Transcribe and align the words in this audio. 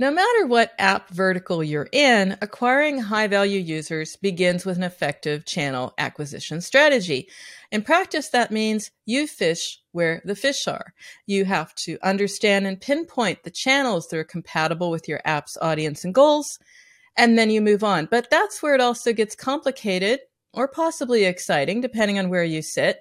No 0.00 0.12
matter 0.12 0.46
what 0.46 0.74
app 0.78 1.10
vertical 1.10 1.64
you're 1.64 1.88
in, 1.90 2.38
acquiring 2.40 3.00
high 3.00 3.26
value 3.26 3.58
users 3.58 4.14
begins 4.14 4.64
with 4.64 4.76
an 4.76 4.84
effective 4.84 5.44
channel 5.44 5.92
acquisition 5.98 6.60
strategy. 6.60 7.28
In 7.72 7.82
practice, 7.82 8.28
that 8.28 8.52
means 8.52 8.92
you 9.06 9.26
fish 9.26 9.80
where 9.90 10.22
the 10.24 10.36
fish 10.36 10.68
are. 10.68 10.94
You 11.26 11.46
have 11.46 11.74
to 11.76 11.98
understand 12.00 12.68
and 12.68 12.80
pinpoint 12.80 13.42
the 13.42 13.50
channels 13.50 14.06
that 14.08 14.18
are 14.18 14.24
compatible 14.24 14.92
with 14.92 15.08
your 15.08 15.20
app's 15.24 15.58
audience 15.60 16.04
and 16.04 16.14
goals, 16.14 16.60
and 17.16 17.36
then 17.36 17.50
you 17.50 17.60
move 17.60 17.82
on. 17.82 18.06
But 18.08 18.30
that's 18.30 18.62
where 18.62 18.76
it 18.76 18.80
also 18.80 19.12
gets 19.12 19.34
complicated 19.34 20.20
or 20.52 20.68
possibly 20.68 21.24
exciting, 21.24 21.80
depending 21.80 22.20
on 22.20 22.28
where 22.28 22.44
you 22.44 22.62
sit, 22.62 23.00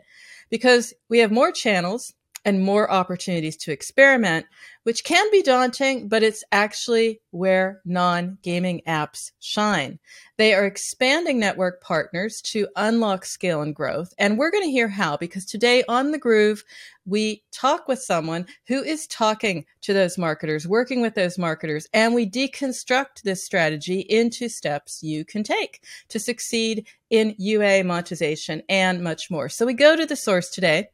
because 0.49 0.95
we 1.09 1.20
have 1.20 1.31
more 1.31 1.52
channels 1.52 2.13
and 2.45 2.61
more 2.61 2.89
opportunities 2.89 3.57
to 3.57 3.71
experiment, 3.71 4.45
which 4.83 5.03
can 5.03 5.29
be 5.31 5.41
daunting, 5.41 6.07
but 6.07 6.23
it's 6.23 6.43
actually 6.51 7.19
where 7.31 7.81
non 7.85 8.37
gaming 8.41 8.81
apps 8.87 9.31
shine. 9.39 9.99
They 10.37 10.53
are 10.53 10.65
expanding 10.65 11.39
network 11.39 11.81
partners 11.81 12.41
to 12.43 12.67
unlock 12.75 13.25
scale 13.25 13.61
and 13.61 13.75
growth. 13.75 14.13
And 14.17 14.37
we're 14.37 14.51
going 14.51 14.63
to 14.63 14.71
hear 14.71 14.87
how, 14.87 15.17
because 15.17 15.45
today 15.45 15.83
on 15.89 16.11
The 16.11 16.17
Groove, 16.17 16.63
we 17.05 17.43
talk 17.51 17.87
with 17.87 17.99
someone 17.99 18.45
who 18.67 18.83
is 18.83 19.07
talking 19.07 19.65
to 19.81 19.93
those 19.93 20.17
marketers, 20.17 20.67
working 20.67 21.01
with 21.01 21.15
those 21.15 21.38
marketers, 21.38 21.88
and 21.93 22.13
we 22.13 22.29
deconstruct 22.29 23.23
this 23.23 23.43
strategy 23.43 24.01
into 24.01 24.49
steps 24.49 25.01
you 25.01 25.25
can 25.25 25.43
take 25.43 25.83
to 26.09 26.19
succeed 26.19 26.85
in 27.09 27.33
UA 27.38 27.83
monetization 27.83 28.61
and 28.69 29.03
much 29.03 29.31
more. 29.31 29.49
So 29.49 29.65
we 29.65 29.73
go 29.73 29.95
to 29.95 30.05
the 30.05 30.15
source 30.15 30.49
today 30.49 30.89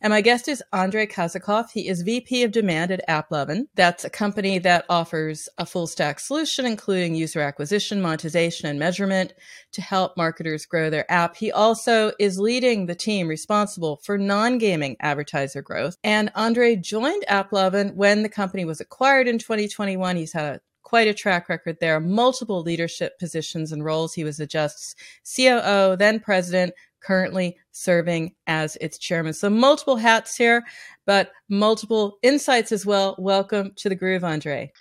and 0.00 0.10
my 0.10 0.20
guest 0.20 0.48
is 0.48 0.62
Andrey 0.72 1.06
Kazakov. 1.06 1.70
He 1.72 1.88
is 1.88 2.02
VP 2.02 2.42
of 2.42 2.52
Demand 2.52 2.90
at 2.90 3.06
AppLovin. 3.08 3.66
That's 3.74 4.04
a 4.04 4.10
company 4.10 4.58
that 4.58 4.84
offers 4.88 5.48
a 5.58 5.66
full 5.66 5.86
stack 5.86 6.20
solution, 6.20 6.66
including 6.66 7.14
user 7.14 7.40
acquisition, 7.40 8.00
monetization, 8.00 8.68
and 8.68 8.78
measurement 8.78 9.32
to 9.72 9.82
help 9.82 10.16
marketers 10.16 10.66
grow 10.66 10.90
their 10.90 11.10
app. 11.10 11.36
He 11.36 11.52
also 11.52 12.12
is 12.18 12.38
leading 12.38 12.86
the 12.86 12.94
team 12.94 13.28
responsible 13.28 14.00
for 14.04 14.18
non 14.18 14.58
gaming 14.58 14.96
advertiser 15.00 15.62
growth. 15.62 15.96
And 16.02 16.30
Andrei 16.34 16.76
joined 16.76 17.24
AppLovin 17.28 17.94
when 17.94 18.22
the 18.22 18.28
company 18.28 18.64
was 18.64 18.80
acquired 18.80 19.28
in 19.28 19.38
2021. 19.38 20.16
He's 20.16 20.32
had 20.32 20.56
a 20.56 20.60
quite 20.90 21.06
a 21.06 21.14
track 21.14 21.48
record 21.48 21.76
there, 21.80 22.00
multiple 22.00 22.62
leadership 22.62 23.16
positions 23.20 23.70
and 23.70 23.84
roles. 23.84 24.12
He 24.12 24.24
was 24.24 24.40
a 24.40 24.46
just 24.46 24.96
COO, 25.36 25.96
then 25.96 26.18
president, 26.18 26.74
currently 27.00 27.56
serving 27.72 28.34
as 28.46 28.76
its 28.76 28.98
chairman. 28.98 29.32
So 29.32 29.50
multiple 29.50 29.96
hats 29.96 30.36
here, 30.36 30.64
but 31.06 31.32
multiple 31.48 32.18
insights 32.22 32.72
as 32.72 32.84
well. 32.86 33.16
Welcome 33.18 33.72
to 33.76 33.88
the 33.88 33.94
groove, 33.94 34.24
Andrey. 34.24 34.72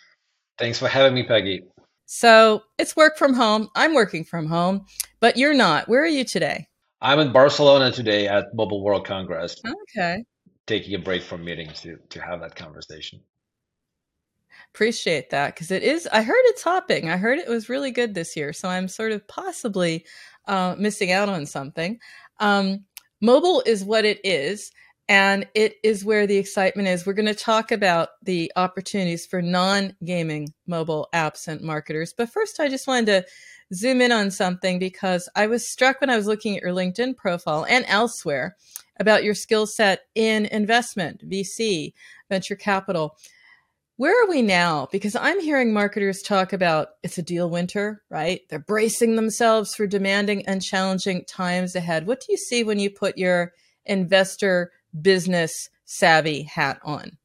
Thanks 0.57 0.79
for 0.79 0.87
having 0.87 1.13
me, 1.13 1.23
Peggy. 1.23 1.63
So 2.05 2.63
it's 2.77 2.95
work 2.95 3.17
from 3.17 3.33
home. 3.33 3.69
I'm 3.75 3.93
working 3.93 4.23
from 4.23 4.47
home, 4.47 4.85
but 5.19 5.37
you're 5.37 5.53
not. 5.53 5.87
Where 5.87 6.01
are 6.01 6.07
you 6.07 6.23
today? 6.23 6.67
I'm 7.01 7.19
in 7.19 7.31
Barcelona 7.31 7.91
today 7.91 8.27
at 8.27 8.53
Mobile 8.53 8.83
World 8.83 9.05
Congress. 9.05 9.61
Okay. 9.95 10.23
Taking 10.67 10.95
a 10.95 10.99
break 10.99 11.23
from 11.23 11.45
meetings 11.45 11.79
to, 11.81 11.97
to 12.09 12.21
have 12.21 12.41
that 12.41 12.55
conversation. 12.55 13.21
Appreciate 14.73 15.29
that 15.29 15.55
because 15.55 15.71
it 15.71 15.81
is. 15.81 16.07
I 16.11 16.21
heard 16.21 16.41
it's 16.45 16.63
hopping. 16.63 17.09
I 17.09 17.17
heard 17.17 17.39
it 17.39 17.47
was 17.47 17.69
really 17.69 17.91
good 17.91 18.13
this 18.13 18.35
year. 18.35 18.53
So 18.53 18.67
I'm 18.67 18.87
sort 18.87 19.11
of 19.11 19.27
possibly 19.27 20.05
uh, 20.49 20.75
missing 20.77 21.11
out 21.11 21.29
on 21.29 21.45
something. 21.45 21.99
Um, 22.39 22.83
mobile 23.21 23.61
is 23.65 23.83
what 23.83 24.03
it 24.03 24.19
is, 24.23 24.71
and 25.07 25.47
it 25.53 25.75
is 25.83 26.03
where 26.03 26.27
the 26.27 26.37
excitement 26.37 26.87
is. 26.87 27.05
We're 27.05 27.13
going 27.13 27.25
to 27.27 27.35
talk 27.35 27.71
about 27.71 28.09
the 28.23 28.51
opportunities 28.55 29.25
for 29.25 29.41
non 29.41 29.95
gaming 30.03 30.53
mobile 30.67 31.07
apps 31.13 31.47
and 31.47 31.61
marketers. 31.61 32.13
But 32.17 32.29
first, 32.29 32.59
I 32.59 32.67
just 32.67 32.87
wanted 32.87 33.05
to 33.05 33.25
zoom 33.73 34.01
in 34.01 34.11
on 34.11 34.31
something 34.31 34.79
because 34.79 35.29
I 35.35 35.45
was 35.47 35.67
struck 35.67 36.01
when 36.01 36.09
I 36.09 36.17
was 36.17 36.25
looking 36.25 36.57
at 36.57 36.63
your 36.63 36.73
LinkedIn 36.73 37.15
profile 37.15 37.65
and 37.69 37.85
elsewhere 37.87 38.57
about 38.99 39.23
your 39.23 39.35
skill 39.35 39.67
set 39.67 40.01
in 40.15 40.47
investment, 40.47 41.29
VC, 41.29 41.93
venture 42.27 42.55
capital. 42.55 43.17
Where 43.99 44.23
are 44.23 44.29
we 44.29 44.41
now? 44.41 44.87
Because 44.93 45.17
I'm 45.17 45.41
hearing 45.41 45.73
marketers 45.73 46.21
talk 46.21 46.53
about 46.53 46.91
it's 47.03 47.17
a 47.17 47.21
deal 47.21 47.49
winter, 47.49 48.01
right? 48.09 48.39
They're 48.49 48.57
bracing 48.57 49.17
themselves 49.17 49.75
for 49.75 49.87
demanding 49.87 50.45
and 50.45 50.63
challenging 50.63 51.25
times 51.25 51.75
ahead. 51.75 52.07
What 52.07 52.21
do 52.21 52.27
you 52.29 52.37
see 52.37 52.63
when 52.63 52.79
you 52.79 52.91
put 52.91 53.17
your 53.17 53.51
investor 53.83 54.71
business 55.01 55.67
savvy 55.83 56.43
hat 56.43 56.79
on? 56.81 57.17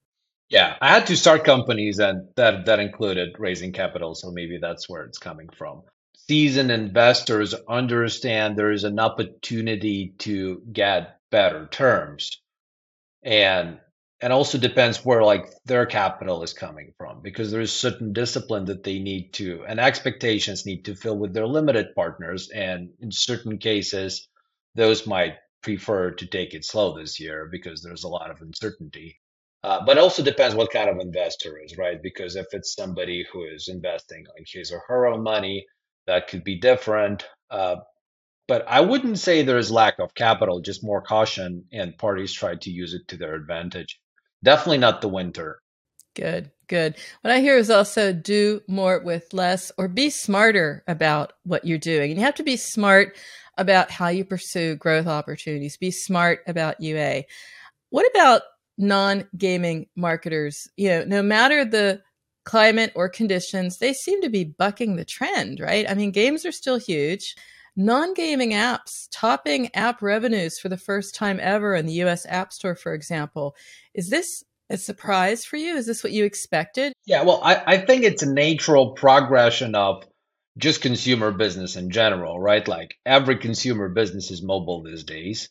Yeah, 0.49 0.75
I 0.81 0.89
had 0.89 1.07
to 1.07 1.17
start 1.17 1.45
companies 1.45 2.01
and 2.01 2.27
that 2.35 2.67
that 2.67 2.81
included 2.81 3.37
raising 3.39 3.71
capital, 3.71 4.17
so 4.17 4.33
maybe 4.33 4.59
that's 4.61 4.89
where 4.89 5.05
it's 5.05 5.19
coming 5.19 5.51
from. 5.51 5.83
Seasoned 6.27 6.73
investors 6.73 7.55
understand 7.69 8.57
there 8.57 8.73
is 8.73 8.83
an 8.83 8.99
opportunity 8.99 10.13
to 10.19 10.61
get 10.73 11.21
better 11.31 11.69
terms. 11.71 12.41
And 13.23 13.79
and 14.25 14.33
also 14.33 14.57
depends 14.57 15.05
where 15.05 15.23
like 15.23 15.51
their 15.67 15.85
capital 15.85 16.43
is 16.43 16.55
coming 16.55 16.95
from 16.97 17.21
because 17.21 17.51
there's 17.51 17.71
certain 17.71 18.15
discipline 18.15 18.65
that 18.65 18.83
they 18.83 18.99
need 18.99 19.35
to 19.35 19.63
and 19.69 19.79
expectations 19.79 20.65
need 20.65 20.83
to 20.87 20.95
fill 20.95 21.19
with 21.19 21.35
their 21.35 21.47
limited 21.47 21.95
partners. 21.95 22.49
And 22.49 22.89
in 23.01 23.13
certain 23.13 23.59
cases 23.59 24.27
those 24.75 25.07
might 25.07 25.35
prefer 25.63 26.11
to 26.13 26.27
take 26.27 26.55
it 26.55 26.65
slow 26.65 26.97
this 26.97 27.21
year 27.21 27.51
because 27.53 27.83
there's 27.83 28.05
a 28.05 28.09
lot 28.09 28.31
of 28.31 28.41
uncertainty. 28.41 29.21
Uh, 29.63 29.85
but 29.85 29.99
also 29.99 30.23
depends 30.23 30.55
what 30.55 30.73
kind 30.73 30.89
of 30.89 31.01
investor 31.01 31.61
is 31.63 31.77
right? 31.77 32.03
Because 32.03 32.35
if 32.35 32.47
it's 32.53 32.75
somebody 32.75 33.27
who 33.31 33.45
is 33.45 33.69
investing 33.69 34.25
like 34.35 34.47
his 34.51 34.73
or 34.73 34.81
her 34.89 35.07
own 35.07 35.23
money 35.23 35.67
that 36.07 36.29
could 36.29 36.45
be 36.45 36.59
different. 36.59 37.27
Uh, 37.51 37.77
but 38.49 38.65
I 38.67 38.81
wouldn't 38.81 39.19
say 39.19 39.43
there's 39.43 39.71
lack 39.71 39.99
of 39.99 40.15
capital, 40.15 40.63
just 40.63 40.83
more 40.83 41.03
caution, 41.03 41.65
and 41.73 41.99
parties 41.99 42.33
try 42.33 42.55
to 42.55 42.71
use 42.71 42.95
it 42.95 43.07
to 43.09 43.19
their 43.19 43.35
advantage. 43.35 43.99
Definitely 44.45 44.79
not 44.79 45.01
the 45.01 45.09
winter. 45.09 45.61
Good, 46.15 46.51
good. 46.69 46.95
What 47.23 47.33
I 47.33 47.41
hear 47.41 47.57
is 47.57 47.71
also 47.71 48.13
do 48.13 48.61
more 48.69 49.01
with 49.01 49.33
less 49.33 49.73
or 49.79 49.89
be 49.89 50.11
smarter 50.11 50.85
about 50.87 51.33
what 51.45 51.65
you're 51.65 51.79
doing. 51.79 52.11
And 52.11 52.21
you 52.21 52.25
have 52.27 52.37
to 52.37 52.45
be 52.45 52.57
smart 52.57 53.17
about 53.57 53.91
how 53.91 54.09
you 54.09 54.25
pursue 54.25 54.77
growth 54.77 55.07
opportunities, 55.07 55.77
be 55.77 55.91
smart 55.91 56.41
about 56.47 56.81
UA. 56.81 57.25
What 57.91 58.07
about 58.15 58.43
non 58.77 59.27
gaming 59.37 59.87
marketers? 59.97 60.69
You 60.77 60.91
know, 60.91 61.05
no 61.05 61.23
matter 61.23 61.65
the 61.65 62.03
climate 62.45 62.93
or 62.95 63.09
conditions, 63.09 63.79
they 63.79 63.95
seem 63.95 64.21
to 64.21 64.29
be 64.29 64.45
bucking 64.45 64.97
the 64.97 65.05
trend, 65.05 65.59
right? 65.59 65.89
I 65.89 65.95
mean, 65.95 66.11
games 66.11 66.45
are 66.45 66.53
still 66.53 66.79
huge. 66.79 67.35
Non 67.77 68.15
gaming 68.15 68.51
apps 68.51 69.09
topping 69.11 69.75
app 69.75 70.01
revenues 70.01 70.59
for 70.59 70.69
the 70.69 70.77
first 70.77 71.15
time 71.15 71.41
ever 71.43 71.75
in 71.75 71.87
the 71.87 72.03
US 72.05 72.25
App 72.29 72.53
Store, 72.53 72.77
for 72.77 72.95
example. 72.95 73.57
Is 73.95 74.11
this 74.11 74.45
a 74.71 74.77
surprise 74.77 75.45
for 75.45 75.57
you? 75.57 75.77
Is 75.77 75.87
this 75.87 76.05
what 76.05 76.13
you 76.13 76.25
expected? 76.25 76.93
Yeah, 77.05 77.25
well, 77.25 77.41
I, 77.43 77.63
I 77.67 77.79
think 77.79 78.05
it's 78.05 78.23
a 78.23 78.33
natural 78.33 78.93
progression 78.93 79.75
of 79.75 80.05
just 80.57 80.83
consumer 80.83 81.33
business 81.33 81.75
in 81.77 81.91
general, 81.91 82.39
right? 82.39 82.67
Like 82.67 82.95
every 83.05 83.39
consumer 83.39 83.89
business 83.89 84.31
is 84.31 84.41
mobile 84.41 84.83
these 84.83 85.05
days. 85.05 85.49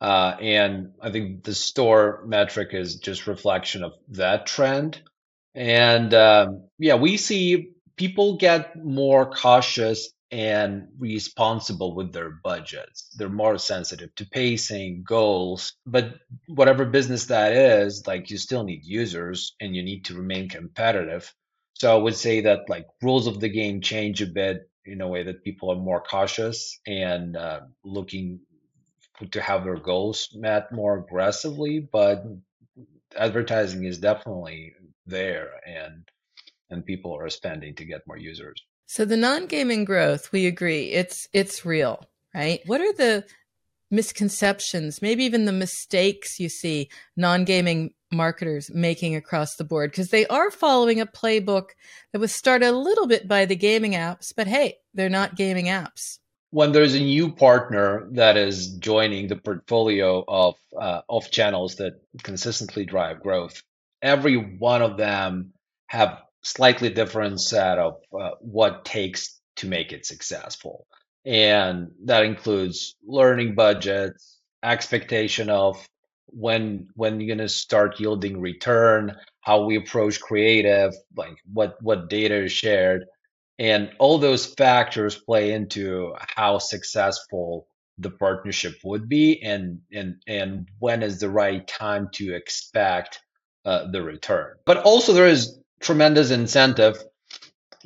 Uh, 0.00 0.36
and 0.40 0.92
I 1.00 1.10
think 1.10 1.44
the 1.44 1.54
store 1.54 2.24
metric 2.26 2.70
is 2.72 2.96
just 2.96 3.26
reflection 3.26 3.84
of 3.84 3.94
that 4.08 4.46
trend. 4.46 5.00
And 5.54 6.12
um, 6.12 6.68
yeah, 6.78 6.96
we 6.96 7.16
see 7.16 7.70
people 7.96 8.36
get 8.36 8.76
more 8.76 9.30
cautious 9.30 10.10
and 10.30 10.88
responsible 10.98 11.94
with 11.94 12.12
their 12.12 12.30
budgets. 12.30 13.08
They're 13.16 13.28
more 13.28 13.58
sensitive 13.58 14.14
to 14.16 14.26
pacing, 14.26 15.04
goals, 15.06 15.74
but 15.86 16.14
whatever 16.48 16.84
business 16.84 17.26
that 17.26 17.52
is, 17.52 18.06
like 18.06 18.30
you 18.30 18.38
still 18.38 18.64
need 18.64 18.84
users 18.84 19.54
and 19.60 19.76
you 19.76 19.82
need 19.82 20.06
to 20.06 20.14
remain 20.14 20.48
competitive. 20.48 21.32
So 21.74 21.94
I 21.94 22.00
would 22.00 22.16
say 22.16 22.42
that 22.42 22.68
like 22.68 22.86
rules 23.02 23.26
of 23.26 23.40
the 23.40 23.48
game 23.48 23.80
change 23.80 24.22
a 24.22 24.26
bit 24.26 24.68
in 24.84 25.00
a 25.00 25.08
way 25.08 25.22
that 25.24 25.44
people 25.44 25.70
are 25.72 25.76
more 25.76 26.02
cautious 26.02 26.78
and 26.86 27.36
uh, 27.36 27.60
looking 27.84 28.40
to 29.30 29.40
have 29.40 29.64
their 29.64 29.76
goals 29.76 30.28
met 30.34 30.72
more 30.72 30.98
aggressively, 30.98 31.80
but 31.80 32.24
advertising 33.16 33.84
is 33.84 33.98
definitely 33.98 34.74
there 35.06 35.50
and 35.66 36.08
and 36.70 36.84
people 36.84 37.14
are 37.16 37.28
spending 37.28 37.74
to 37.76 37.84
get 37.84 38.06
more 38.06 38.16
users. 38.16 38.64
So 38.86 39.04
the 39.04 39.16
non-gaming 39.16 39.84
growth, 39.84 40.30
we 40.32 40.46
agree, 40.46 40.90
it's 40.90 41.26
it's 41.32 41.64
real, 41.64 42.04
right? 42.34 42.60
What 42.66 42.80
are 42.80 42.92
the 42.92 43.24
misconceptions, 43.90 45.00
maybe 45.00 45.24
even 45.24 45.44
the 45.44 45.52
mistakes 45.52 46.40
you 46.40 46.48
see 46.48 46.88
non-gaming 47.16 47.94
marketers 48.12 48.70
making 48.72 49.14
across 49.16 49.56
the 49.56 49.64
board 49.64 49.90
because 49.90 50.08
they 50.08 50.26
are 50.26 50.50
following 50.50 51.00
a 51.00 51.06
playbook 51.06 51.70
that 52.12 52.20
was 52.20 52.32
started 52.32 52.68
a 52.68 52.72
little 52.72 53.06
bit 53.06 53.26
by 53.26 53.44
the 53.44 53.56
gaming 53.56 53.92
apps, 53.92 54.32
but 54.36 54.46
hey, 54.46 54.76
they're 54.94 55.08
not 55.08 55.36
gaming 55.36 55.66
apps. 55.66 56.18
When 56.50 56.72
there's 56.72 56.94
a 56.94 57.00
new 57.00 57.32
partner 57.32 58.06
that 58.12 58.36
is 58.36 58.68
joining 58.76 59.26
the 59.26 59.36
portfolio 59.36 60.24
of 60.28 60.54
uh, 60.80 61.00
of 61.08 61.30
channels 61.32 61.76
that 61.76 62.00
consistently 62.22 62.84
drive 62.84 63.20
growth, 63.22 63.62
every 64.02 64.36
one 64.36 64.80
of 64.80 64.96
them 64.96 65.52
have 65.86 66.22
slightly 66.44 66.90
different 66.90 67.40
set 67.40 67.78
of 67.78 67.96
uh, 68.18 68.30
what 68.40 68.84
takes 68.84 69.40
to 69.56 69.66
make 69.66 69.92
it 69.92 70.06
successful. 70.06 70.86
And 71.24 71.90
that 72.04 72.24
includes 72.24 72.96
learning 73.06 73.54
budgets, 73.54 74.38
expectation 74.62 75.50
of 75.50 75.86
when 76.26 76.88
when 76.94 77.20
you're 77.20 77.34
going 77.34 77.46
to 77.46 77.48
start 77.48 78.00
yielding 78.00 78.40
return, 78.40 79.16
how 79.40 79.64
we 79.64 79.76
approach 79.76 80.20
creative, 80.20 80.94
like 81.16 81.36
what 81.52 81.80
what 81.82 82.10
data 82.10 82.44
is 82.44 82.52
shared, 82.52 83.06
and 83.58 83.90
all 83.98 84.18
those 84.18 84.46
factors 84.46 85.16
play 85.16 85.52
into 85.52 86.14
how 86.18 86.58
successful 86.58 87.66
the 87.98 88.10
partnership 88.10 88.74
would 88.82 89.08
be 89.08 89.40
and 89.42 89.80
and 89.92 90.16
and 90.26 90.68
when 90.80 91.02
is 91.02 91.20
the 91.20 91.30
right 91.30 91.66
time 91.68 92.08
to 92.12 92.34
expect 92.34 93.20
uh, 93.64 93.88
the 93.90 94.02
return. 94.02 94.56
But 94.66 94.78
also 94.78 95.12
there 95.12 95.28
is 95.28 95.58
tremendous 95.84 96.30
incentive 96.30 96.96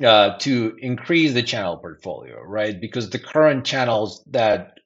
uh, 0.03 0.37
to 0.39 0.77
increase 0.79 1.33
the 1.33 1.43
channel 1.43 1.77
portfolio, 1.77 2.41
right? 2.41 2.79
Because 2.79 3.09
the 3.09 3.19
current 3.19 3.65
channels 3.65 4.23
that 4.31 4.79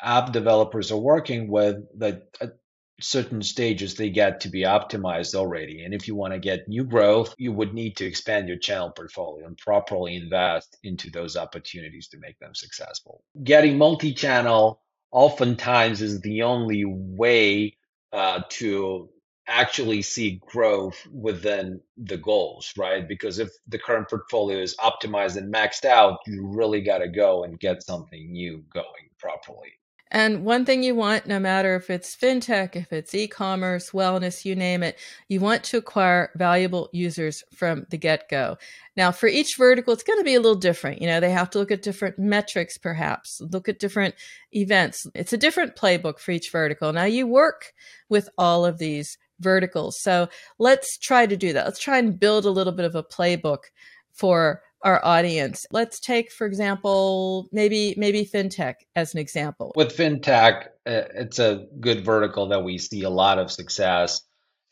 app 0.00 0.32
developers 0.32 0.90
are 0.90 0.98
working 0.98 1.48
with, 1.48 1.76
that 1.98 2.22
at 2.40 2.56
certain 3.00 3.42
stages 3.42 3.94
they 3.94 4.10
get 4.10 4.40
to 4.40 4.48
be 4.48 4.62
optimized 4.62 5.34
already. 5.34 5.84
And 5.84 5.92
if 5.92 6.08
you 6.08 6.14
want 6.14 6.32
to 6.32 6.38
get 6.38 6.68
new 6.68 6.84
growth, 6.84 7.34
you 7.36 7.52
would 7.52 7.74
need 7.74 7.96
to 7.96 8.06
expand 8.06 8.48
your 8.48 8.58
channel 8.58 8.90
portfolio 8.90 9.46
and 9.46 9.58
properly 9.58 10.16
invest 10.16 10.78
into 10.82 11.10
those 11.10 11.36
opportunities 11.36 12.08
to 12.08 12.18
make 12.18 12.38
them 12.38 12.54
successful. 12.54 13.22
Getting 13.42 13.76
multi-channel 13.76 14.80
oftentimes 15.10 16.00
is 16.00 16.20
the 16.20 16.42
only 16.42 16.84
way 16.86 17.76
uh, 18.12 18.42
to 18.50 19.10
actually 19.46 20.02
see 20.02 20.40
growth 20.46 21.06
within 21.10 21.80
the 21.96 22.16
goals, 22.16 22.72
right? 22.76 23.06
Because 23.06 23.38
if 23.38 23.50
the 23.68 23.78
current 23.78 24.08
portfolio 24.08 24.58
is 24.58 24.76
optimized 24.76 25.36
and 25.36 25.52
maxed 25.52 25.84
out, 25.84 26.18
you 26.26 26.46
really 26.46 26.80
got 26.80 26.98
to 26.98 27.08
go 27.08 27.44
and 27.44 27.58
get 27.58 27.82
something 27.82 28.30
new 28.30 28.64
going 28.72 29.10
properly. 29.18 29.72
And 30.14 30.44
one 30.44 30.66
thing 30.66 30.82
you 30.82 30.94
want, 30.94 31.26
no 31.26 31.40
matter 31.40 31.74
if 31.74 31.88
it's 31.88 32.14
fintech, 32.14 32.76
if 32.76 32.92
it's 32.92 33.14
e 33.14 33.26
commerce, 33.26 33.92
wellness, 33.92 34.44
you 34.44 34.54
name 34.54 34.82
it, 34.82 34.98
you 35.28 35.40
want 35.40 35.64
to 35.64 35.78
acquire 35.78 36.30
valuable 36.36 36.90
users 36.92 37.42
from 37.54 37.86
the 37.88 37.96
get 37.96 38.28
go. 38.28 38.58
Now, 38.94 39.10
for 39.10 39.26
each 39.26 39.56
vertical, 39.56 39.94
it's 39.94 40.02
going 40.02 40.18
to 40.18 40.24
be 40.24 40.34
a 40.34 40.40
little 40.40 40.54
different. 40.54 41.00
You 41.00 41.08
know, 41.08 41.18
they 41.18 41.30
have 41.30 41.48
to 41.50 41.58
look 41.58 41.70
at 41.70 41.80
different 41.80 42.18
metrics, 42.18 42.76
perhaps, 42.76 43.40
look 43.40 43.70
at 43.70 43.78
different 43.78 44.14
events. 44.52 45.06
It's 45.14 45.32
a 45.32 45.38
different 45.38 45.76
playbook 45.76 46.18
for 46.18 46.32
each 46.32 46.50
vertical. 46.52 46.92
Now, 46.92 47.04
you 47.04 47.26
work 47.26 47.72
with 48.10 48.28
all 48.36 48.66
of 48.66 48.76
these 48.76 49.16
verticals. 49.42 50.00
So 50.00 50.28
let's 50.58 50.98
try 50.98 51.26
to 51.26 51.36
do 51.36 51.52
that. 51.52 51.64
Let's 51.64 51.80
try 51.80 51.98
and 51.98 52.18
build 52.18 52.44
a 52.44 52.50
little 52.50 52.72
bit 52.72 52.86
of 52.86 52.94
a 52.94 53.02
playbook 53.02 53.64
for 54.12 54.62
our 54.82 55.04
audience. 55.04 55.66
Let's 55.70 56.00
take, 56.00 56.32
for 56.32 56.46
example, 56.46 57.48
maybe 57.52 57.94
maybe 57.96 58.24
fintech 58.24 58.74
as 58.96 59.14
an 59.14 59.20
example. 59.20 59.72
With 59.76 59.96
fintech, 59.96 60.66
uh, 60.86 61.06
it's 61.14 61.38
a 61.38 61.66
good 61.80 62.04
vertical 62.04 62.48
that 62.48 62.64
we 62.64 62.78
see 62.78 63.02
a 63.02 63.10
lot 63.10 63.38
of 63.38 63.50
success 63.50 64.22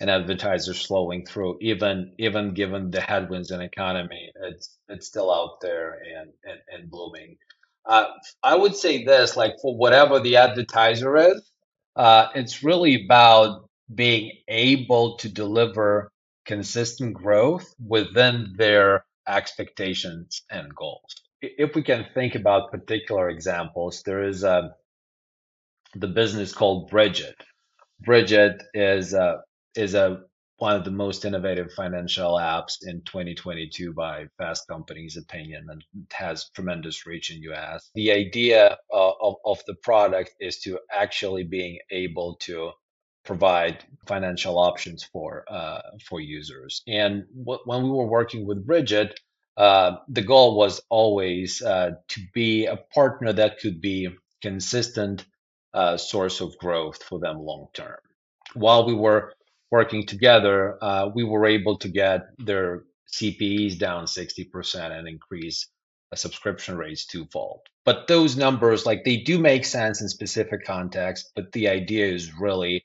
and 0.00 0.10
advertisers 0.10 0.84
flowing 0.84 1.24
through. 1.24 1.58
Even 1.60 2.12
even 2.18 2.54
given 2.54 2.90
the 2.90 3.00
headwinds 3.00 3.50
in 3.50 3.60
economy, 3.60 4.32
it's 4.42 4.76
it's 4.88 5.06
still 5.06 5.32
out 5.32 5.60
there 5.60 6.00
and 6.18 6.30
and, 6.44 6.60
and 6.72 6.90
blooming. 6.90 7.36
Uh, 7.86 8.06
I 8.42 8.56
would 8.56 8.76
say 8.76 9.04
this, 9.04 9.36
like 9.36 9.54
for 9.62 9.76
whatever 9.76 10.20
the 10.20 10.36
advertiser 10.36 11.16
is, 11.16 11.50
uh, 11.96 12.28
it's 12.34 12.62
really 12.62 13.04
about 13.04 13.69
being 13.94 14.32
able 14.48 15.16
to 15.16 15.28
deliver 15.28 16.12
consistent 16.44 17.14
growth 17.14 17.74
within 17.84 18.54
their 18.56 19.04
expectations 19.26 20.42
and 20.50 20.74
goals. 20.74 21.14
If 21.42 21.74
we 21.74 21.82
can 21.82 22.06
think 22.14 22.34
about 22.34 22.70
particular 22.70 23.30
examples, 23.30 24.02
there 24.04 24.24
is 24.24 24.44
a, 24.44 24.58
um, 24.58 24.70
the 25.94 26.08
business 26.08 26.52
called 26.52 26.90
Brigit. 26.90 27.34
Brigit 28.06 28.60
is 28.74 29.12
a, 29.14 29.42
is 29.74 29.94
a 29.94 30.22
one 30.60 30.76
of 30.76 30.84
the 30.84 30.90
most 30.90 31.24
innovative 31.24 31.72
financial 31.72 32.34
apps 32.34 32.74
in 32.82 33.00
2022 33.06 33.94
by 33.94 34.26
Fast 34.36 34.68
Company's 34.68 35.16
opinion 35.16 35.66
and 35.70 35.82
has 36.12 36.50
tremendous 36.54 37.06
reach 37.06 37.30
in 37.30 37.42
US. 37.50 37.90
The 37.94 38.12
idea 38.12 38.76
uh, 38.92 39.12
of, 39.22 39.36
of 39.46 39.62
the 39.66 39.74
product 39.76 40.34
is 40.38 40.58
to 40.60 40.78
actually 40.92 41.44
being 41.44 41.78
able 41.90 42.36
to 42.42 42.72
provide 43.24 43.84
financial 44.06 44.58
options 44.58 45.04
for 45.04 45.44
uh, 45.50 45.80
for 46.08 46.20
users. 46.20 46.82
And 46.86 47.24
w- 47.38 47.60
when 47.64 47.82
we 47.82 47.90
were 47.90 48.06
working 48.06 48.46
with 48.46 48.66
Brigit, 48.66 49.12
uh, 49.56 49.96
the 50.08 50.22
goal 50.22 50.56
was 50.56 50.80
always 50.88 51.62
uh, 51.62 51.92
to 52.08 52.20
be 52.34 52.66
a 52.66 52.76
partner 52.94 53.32
that 53.32 53.60
could 53.60 53.80
be 53.80 54.08
consistent 54.42 55.24
uh, 55.74 55.96
source 55.96 56.40
of 56.40 56.56
growth 56.58 57.02
for 57.02 57.18
them 57.20 57.38
long 57.38 57.68
term. 57.74 57.98
While 58.54 58.86
we 58.86 58.94
were 58.94 59.34
working 59.70 60.06
together, 60.06 60.78
uh, 60.82 61.10
we 61.14 61.24
were 61.24 61.46
able 61.46 61.78
to 61.78 61.88
get 61.88 62.22
their 62.38 62.84
CPEs 63.12 63.78
down 63.78 64.06
60% 64.06 64.98
and 64.98 65.08
increase 65.08 65.68
subscription 66.14 66.76
rates 66.76 67.06
twofold. 67.06 67.60
But 67.84 68.08
those 68.08 68.36
numbers, 68.36 68.86
like 68.86 69.04
they 69.04 69.18
do 69.18 69.38
make 69.38 69.64
sense 69.64 70.00
in 70.00 70.08
specific 70.08 70.64
context, 70.64 71.30
but 71.36 71.52
the 71.52 71.68
idea 71.68 72.06
is 72.06 72.32
really 72.34 72.84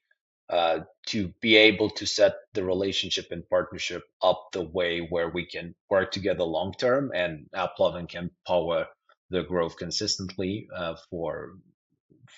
uh, 0.50 0.80
to 1.08 1.34
be 1.42 1.56
able 1.56 1.90
to 1.90 2.06
set 2.06 2.36
the 2.54 2.64
relationship 2.64 3.28
and 3.32 3.48
partnership 3.50 4.04
up 4.22 4.48
the 4.54 4.62
way 4.62 5.00
where 5.00 5.30
we 5.30 5.46
can 5.46 5.74
work 5.90 6.12
together 6.12 6.44
long 6.44 6.74
term 6.78 7.12
and 7.16 7.48
AppLovin 7.56 8.08
can 8.08 8.30
power 8.48 8.86
the 9.30 9.44
growth 9.44 9.76
consistently 9.78 10.68
uh, 10.76 10.96
for 11.10 11.54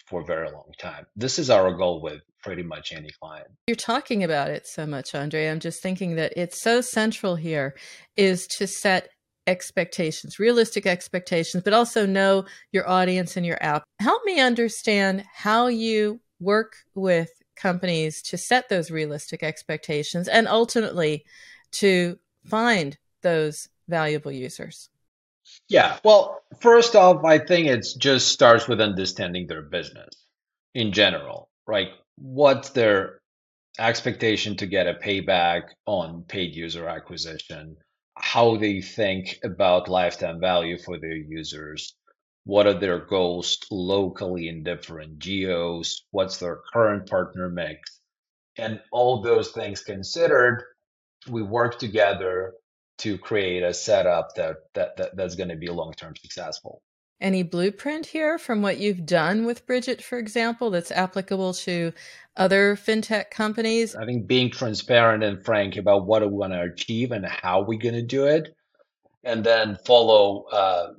for 0.06 0.22
a 0.22 0.26
very 0.26 0.50
long 0.52 0.72
time. 0.78 1.06
This 1.16 1.40
is 1.40 1.50
our 1.50 1.74
goal 1.74 2.02
with 2.02 2.22
pretty 2.44 2.64
much 2.64 2.94
any 2.94 3.10
client. 3.22 3.48
You're 3.68 3.76
talking 3.76 4.24
about 4.24 4.50
it 4.50 4.68
so 4.68 4.86
much, 4.86 5.16
Andrey. 5.16 5.50
I'm 5.50 5.60
just 5.60 5.82
thinking 5.82 6.16
that 6.16 6.34
it's 6.38 6.62
so 6.62 6.82
central 6.82 7.36
here 7.36 7.76
is 8.16 8.48
to 8.58 8.68
set 8.68 9.10
expectations, 9.48 10.40
realistic 10.40 10.86
expectations, 10.86 11.64
but 11.64 11.74
also 11.74 12.06
know 12.06 12.46
your 12.72 12.88
audience 12.88 13.38
and 13.38 13.46
your 13.46 13.58
app. 13.62 13.84
Help 14.00 14.22
me 14.26 14.40
understand 14.40 15.24
how 15.34 15.68
you 15.68 16.20
work 16.40 16.76
with 16.94 17.30
companies 17.58 18.22
to 18.24 18.38
set 18.38 18.70
those 18.70 18.92
realistic 18.92 19.44
expectations 19.44 20.28
and 20.28 20.48
ultimately 20.48 21.26
to 21.72 22.18
find 22.46 22.98
those 23.22 23.68
valuable 23.88 24.32
users? 24.32 24.90
Yeah, 25.70 25.98
well, 26.04 26.42
first 26.60 26.96
off, 26.96 27.24
I 27.24 27.40
think 27.40 27.68
it 27.68 27.86
just 27.98 28.30
starts 28.30 28.68
with 28.68 28.82
understanding 28.82 29.48
their 29.48 29.64
business 29.64 30.14
in 30.74 30.92
general, 30.92 31.50
right? 31.66 31.90
What's 32.18 32.70
their 32.70 33.20
expectation 33.80 34.56
to 34.58 34.66
get 34.66 34.88
a 34.88 34.94
payback 34.96 35.64
on 35.86 36.24
paid 36.24 36.56
user 36.56 36.88
acquisition? 36.88 37.76
How 38.18 38.58
they 38.58 38.82
think 38.82 39.40
about 39.44 39.90
lifetime 39.90 40.40
value 40.40 40.78
for 40.80 41.00
their 41.00 41.16
users? 41.16 41.96
What 42.48 42.66
are 42.66 42.80
their 42.80 43.00
goals 43.00 43.58
locally 43.70 44.48
in 44.48 44.64
different 44.64 45.20
geos, 45.20 46.06
what's 46.12 46.38
their 46.38 46.62
current 46.72 47.10
partner 47.10 47.50
mix, 47.50 48.00
and 48.58 48.80
all 48.90 49.22
those 49.22 49.52
things 49.52 49.84
considered, 49.84 50.64
we 51.30 51.44
work 51.44 51.78
together 51.78 52.54
to 53.00 53.18
create 53.18 53.64
a 53.64 53.74
setup 53.74 54.30
that, 54.38 54.56
that, 54.76 54.96
that 54.96 55.18
that's 55.18 55.36
going 55.36 55.50
to 55.50 55.58
be 55.58 55.68
long 55.68 55.92
term 55.92 56.14
successful. 56.16 56.82
Any 57.20 57.44
blueprint 57.44 58.06
here 58.06 58.38
from 58.38 58.62
what 58.62 58.78
you've 58.78 59.06
done 59.06 59.44
with 59.46 59.68
Brigit, 59.68 60.02
for 60.02 60.18
example, 60.18 60.70
that's 60.70 60.92
applicable 60.92 61.54
to 61.56 61.92
other 62.38 62.78
fintech 62.78 63.30
companies? 63.30 63.94
I 63.94 64.06
think 64.06 64.26
being 64.26 64.52
transparent 64.52 65.22
and 65.22 65.44
frank 65.44 65.76
about 65.76 66.08
what 66.08 66.22
we 66.22 66.30
want 66.30 66.54
to 66.54 66.62
achieve 66.62 67.12
and 67.12 67.26
how 67.26 67.64
we're 67.64 67.78
going 67.78 67.96
to 67.96 68.02
do 68.02 68.26
it, 68.26 68.56
and 69.26 69.44
then 69.44 69.78
follow 69.86 70.44
uh, 70.44 70.94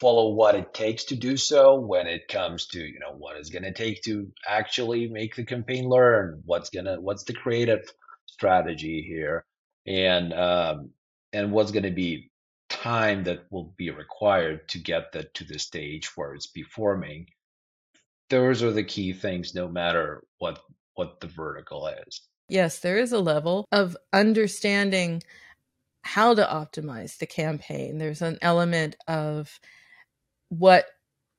follow 0.00 0.30
what 0.34 0.54
it 0.54 0.72
takes 0.74 1.04
to 1.04 1.16
do 1.16 1.36
so 1.36 1.78
when 1.78 2.06
it 2.06 2.28
comes 2.28 2.66
to 2.66 2.80
you 2.80 2.98
know 3.00 3.14
what 3.16 3.36
it's 3.36 3.50
going 3.50 3.62
to 3.62 3.72
take 3.72 4.02
to 4.02 4.30
actually 4.46 5.08
make 5.08 5.34
the 5.36 5.44
campaign 5.44 5.88
learn 5.88 6.42
what's 6.44 6.70
gonna 6.70 7.00
what's 7.00 7.24
the 7.24 7.34
creative 7.34 7.92
strategy 8.26 9.04
here 9.06 9.44
and 9.86 10.32
um, 10.32 10.90
and 11.32 11.52
what's 11.52 11.72
going 11.72 11.84
to 11.84 11.90
be 11.90 12.30
time 12.68 13.24
that 13.24 13.44
will 13.50 13.74
be 13.76 13.90
required 13.90 14.68
to 14.68 14.78
get 14.78 15.12
that 15.12 15.34
to 15.34 15.44
the 15.44 15.58
stage 15.58 16.16
where 16.16 16.34
it's 16.34 16.46
performing. 16.46 17.26
Those 18.30 18.62
are 18.62 18.72
the 18.72 18.84
key 18.84 19.12
things 19.12 19.54
no 19.54 19.68
matter 19.68 20.24
what 20.38 20.60
what 20.94 21.20
the 21.20 21.26
vertical 21.26 21.86
is. 21.86 22.22
Yes 22.48 22.78
there 22.78 22.98
is 22.98 23.12
a 23.12 23.18
level 23.18 23.66
of 23.72 23.96
understanding 24.12 25.22
how 26.04 26.34
to 26.34 26.42
optimize 26.42 27.18
the 27.18 27.26
campaign 27.26 27.98
there's 27.98 28.22
an 28.22 28.38
element 28.42 28.96
of 29.08 29.58
what 30.48 30.86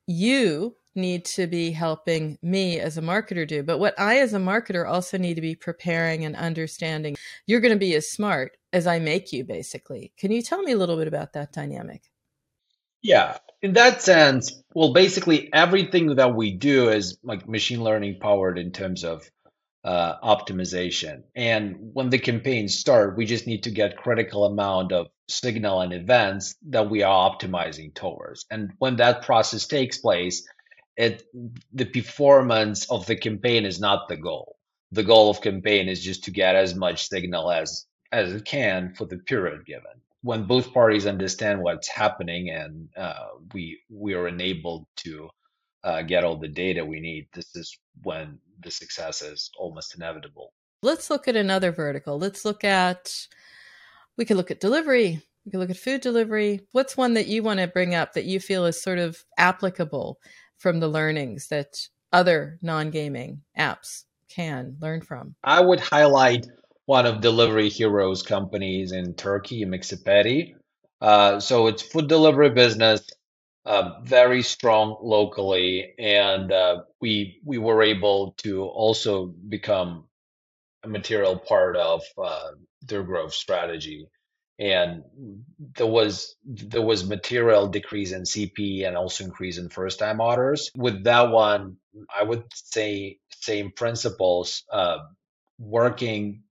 you 0.06 0.76
need 0.96 1.24
to 1.26 1.46
be 1.46 1.70
helping 1.70 2.38
me 2.42 2.80
as 2.80 2.96
a 2.96 3.02
marketer 3.02 3.46
do, 3.46 3.62
but 3.62 3.78
what 3.78 3.98
I 3.98 4.18
as 4.18 4.32
a 4.32 4.38
marketer 4.38 4.88
also 4.88 5.18
need 5.18 5.34
to 5.34 5.40
be 5.40 5.54
preparing 5.54 6.24
and 6.24 6.34
understanding. 6.34 7.16
You're 7.46 7.60
going 7.60 7.74
to 7.74 7.78
be 7.78 7.94
as 7.94 8.10
smart 8.10 8.56
as 8.72 8.86
I 8.86 8.98
make 8.98 9.32
you, 9.32 9.44
basically. 9.44 10.12
Can 10.18 10.32
you 10.32 10.42
tell 10.42 10.62
me 10.62 10.72
a 10.72 10.76
little 10.76 10.96
bit 10.96 11.06
about 11.06 11.34
that 11.34 11.52
dynamic? 11.52 12.02
Yeah, 13.02 13.38
in 13.62 13.74
that 13.74 14.02
sense, 14.02 14.62
well, 14.74 14.92
basically 14.92 15.50
everything 15.52 16.16
that 16.16 16.34
we 16.34 16.52
do 16.52 16.88
is 16.88 17.18
like 17.22 17.48
machine 17.48 17.84
learning 17.84 18.18
powered 18.18 18.58
in 18.58 18.72
terms 18.72 19.04
of 19.04 19.30
uh, 19.86 20.18
optimization. 20.20 21.22
And 21.36 21.76
when 21.92 22.10
the 22.10 22.18
campaigns 22.18 22.76
start, 22.76 23.16
we 23.16 23.24
just 23.24 23.46
need 23.46 23.62
to 23.62 23.70
get 23.70 23.96
critical 23.96 24.44
amount 24.44 24.90
of 24.90 25.06
signal 25.28 25.80
and 25.80 25.92
events 25.92 26.56
that 26.70 26.90
we 26.90 27.04
are 27.04 27.30
optimizing 27.30 27.94
towards. 27.94 28.46
And 28.50 28.72
when 28.78 28.96
that 28.96 29.22
process 29.22 29.66
takes 29.66 29.98
place, 29.98 30.46
it 30.96 31.22
the 31.72 31.84
performance 31.84 32.90
of 32.90 33.06
the 33.06 33.16
campaign 33.16 33.64
is 33.64 33.78
not 33.78 34.08
the 34.08 34.16
goal. 34.16 34.56
The 34.90 35.04
goal 35.04 35.30
of 35.30 35.40
campaign 35.40 35.88
is 35.88 36.02
just 36.02 36.24
to 36.24 36.30
get 36.32 36.56
as 36.56 36.74
much 36.74 37.08
signal 37.08 37.52
as 37.52 37.86
as 38.10 38.32
it 38.32 38.44
can 38.44 38.94
for 38.94 39.04
the 39.04 39.18
period 39.18 39.66
given. 39.66 40.00
When 40.22 40.46
both 40.46 40.72
parties 40.72 41.06
understand 41.06 41.62
what's 41.62 41.88
happening 41.88 42.50
and 42.50 42.88
uh, 42.96 43.26
we 43.54 43.78
we 43.88 44.14
are 44.14 44.26
enabled 44.26 44.86
to 45.04 45.30
uh, 45.84 46.02
get 46.02 46.24
all 46.24 46.38
the 46.38 46.48
data 46.48 46.84
we 46.84 46.98
need, 46.98 47.28
this 47.32 47.54
is 47.54 47.78
when 48.02 48.40
the 48.62 48.70
success 48.70 49.22
is 49.22 49.50
almost 49.58 49.94
inevitable. 49.94 50.52
Let's 50.82 51.10
look 51.10 51.28
at 51.28 51.36
another 51.36 51.72
vertical. 51.72 52.18
Let's 52.18 52.44
look 52.44 52.64
at, 52.64 53.12
we 54.16 54.24
could 54.24 54.36
look 54.36 54.50
at 54.50 54.60
delivery. 54.60 55.22
We 55.44 55.50
could 55.50 55.60
look 55.60 55.70
at 55.70 55.76
food 55.76 56.00
delivery. 56.00 56.60
What's 56.72 56.96
one 56.96 57.14
that 57.14 57.28
you 57.28 57.42
want 57.42 57.60
to 57.60 57.66
bring 57.68 57.94
up 57.94 58.12
that 58.12 58.24
you 58.24 58.40
feel 58.40 58.66
is 58.66 58.82
sort 58.82 58.98
of 58.98 59.24
applicable 59.38 60.18
from 60.58 60.80
the 60.80 60.88
learnings 60.88 61.48
that 61.48 61.88
other 62.12 62.58
non 62.62 62.90
gaming 62.90 63.42
apps 63.58 64.04
can 64.28 64.76
learn 64.80 65.00
from? 65.02 65.34
I 65.42 65.60
would 65.60 65.80
highlight 65.80 66.46
one 66.86 67.06
of 67.06 67.20
Delivery 67.20 67.68
Heroes 67.68 68.22
companies 68.22 68.92
in 68.92 69.14
Turkey, 69.14 69.64
Yemeksepeti. 69.64 70.54
Uh, 71.00 71.40
so 71.40 71.66
it's 71.66 71.82
food 71.82 72.08
delivery 72.08 72.50
business 72.50 73.06
uh, 73.66 74.00
very 74.02 74.42
strong 74.42 74.96
locally, 75.02 75.92
and 75.98 76.52
uh, 76.52 76.82
we 77.00 77.40
we 77.44 77.58
were 77.58 77.82
able 77.82 78.32
to 78.38 78.62
also 78.62 79.26
become 79.26 80.04
a 80.84 80.88
material 80.88 81.36
part 81.36 81.76
of 81.76 82.02
uh, 82.16 82.50
their 82.82 83.02
growth 83.02 83.34
strategy. 83.34 84.08
And 84.58 85.02
there 85.74 85.86
was 85.86 86.36
there 86.44 86.80
was 86.80 87.08
material 87.08 87.66
decrease 87.66 88.12
in 88.12 88.22
CP 88.22 88.86
and 88.86 88.96
also 88.96 89.24
increase 89.24 89.58
in 89.58 89.68
first 89.68 89.98
time 89.98 90.20
orders. 90.20 90.70
With 90.76 91.04
that 91.04 91.30
one, 91.30 91.76
I 92.16 92.22
would 92.22 92.44
say 92.54 93.18
same 93.30 93.72
principles, 93.72 94.62
uh, 94.72 94.98
working 95.58 96.44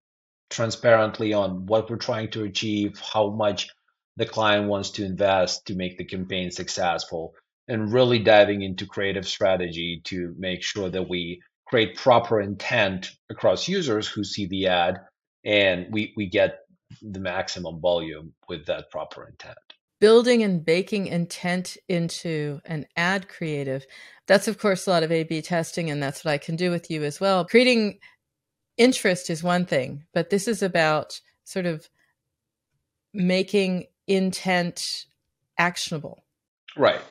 transparently 0.49 1.33
on 1.33 1.65
what 1.65 1.89
we're 1.89 1.95
trying 1.95 2.29
to 2.31 2.43
achieve, 2.43 2.99
how 2.99 3.29
much 3.29 3.69
the 4.17 4.25
client 4.25 4.67
wants 4.69 4.91
to 4.91 5.05
invest 5.05 5.65
to 5.67 5.75
make 5.75 5.97
the 5.97 6.05
campaign 6.05 6.51
successful 6.51 7.33
and 7.67 7.91
really 7.91 8.19
diving 8.19 8.61
into 8.61 8.85
creative 8.85 9.27
strategy 9.27 10.01
to 10.05 10.33
make 10.37 10.63
sure 10.63 10.89
that 10.89 11.09
we 11.09 11.41
create 11.67 11.97
proper 11.97 12.39
intent 12.39 13.11
across 13.29 13.67
users 13.67 14.07
who 14.07 14.23
see 14.23 14.45
the 14.45 14.67
ad 14.67 14.99
and 15.43 15.87
we, 15.91 16.13
we 16.15 16.27
get 16.27 16.59
the 17.01 17.19
maximum 17.19 17.81
volume 17.81 18.33
with 18.47 18.65
that 18.67 18.89
proper 18.91 19.27
intent. 19.27 19.57
Building 19.99 20.43
and 20.43 20.63
baking 20.63 21.07
intent 21.07 21.77
into 21.87 22.59
an 22.65 22.85
ad 22.95 23.27
creative. 23.27 23.85
That's, 24.27 24.47
of 24.47 24.59
course, 24.59 24.85
a 24.85 24.89
lot 24.91 25.03
of 25.03 25.11
A 25.11 25.23
B 25.23 25.41
testing, 25.41 25.89
and 25.89 26.03
that's 26.03 26.23
what 26.23 26.31
I 26.31 26.37
can 26.37 26.55
do 26.55 26.69
with 26.69 26.91
you 26.91 27.03
as 27.03 27.19
well. 27.19 27.45
Creating 27.45 27.99
interest 28.77 29.29
is 29.29 29.41
one 29.41 29.65
thing, 29.65 30.03
but 30.13 30.29
this 30.29 30.47
is 30.47 30.61
about 30.61 31.19
sort 31.45 31.65
of 31.65 31.89
making 33.13 33.85
intent 34.07 34.81
actionable. 35.57 36.23
Right. 36.77 37.01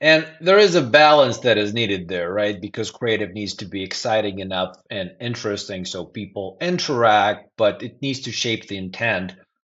And 0.00 0.26
there 0.40 0.58
is 0.58 0.76
a 0.76 0.82
balance 0.82 1.40
that 1.40 1.58
is 1.58 1.74
needed 1.74 2.08
there, 2.08 2.32
right? 2.32 2.58
Because 2.58 2.90
creative 2.90 3.32
needs 3.32 3.56
to 3.56 3.66
be 3.66 3.82
exciting 3.82 4.38
enough 4.38 4.76
and 4.90 5.10
interesting 5.20 5.84
so 5.84 6.06
people 6.06 6.56
interact, 6.60 7.50
but 7.58 7.82
it 7.82 8.00
needs 8.00 8.20
to 8.20 8.32
shape 8.32 8.66
the 8.66 8.78
intent 8.78 9.34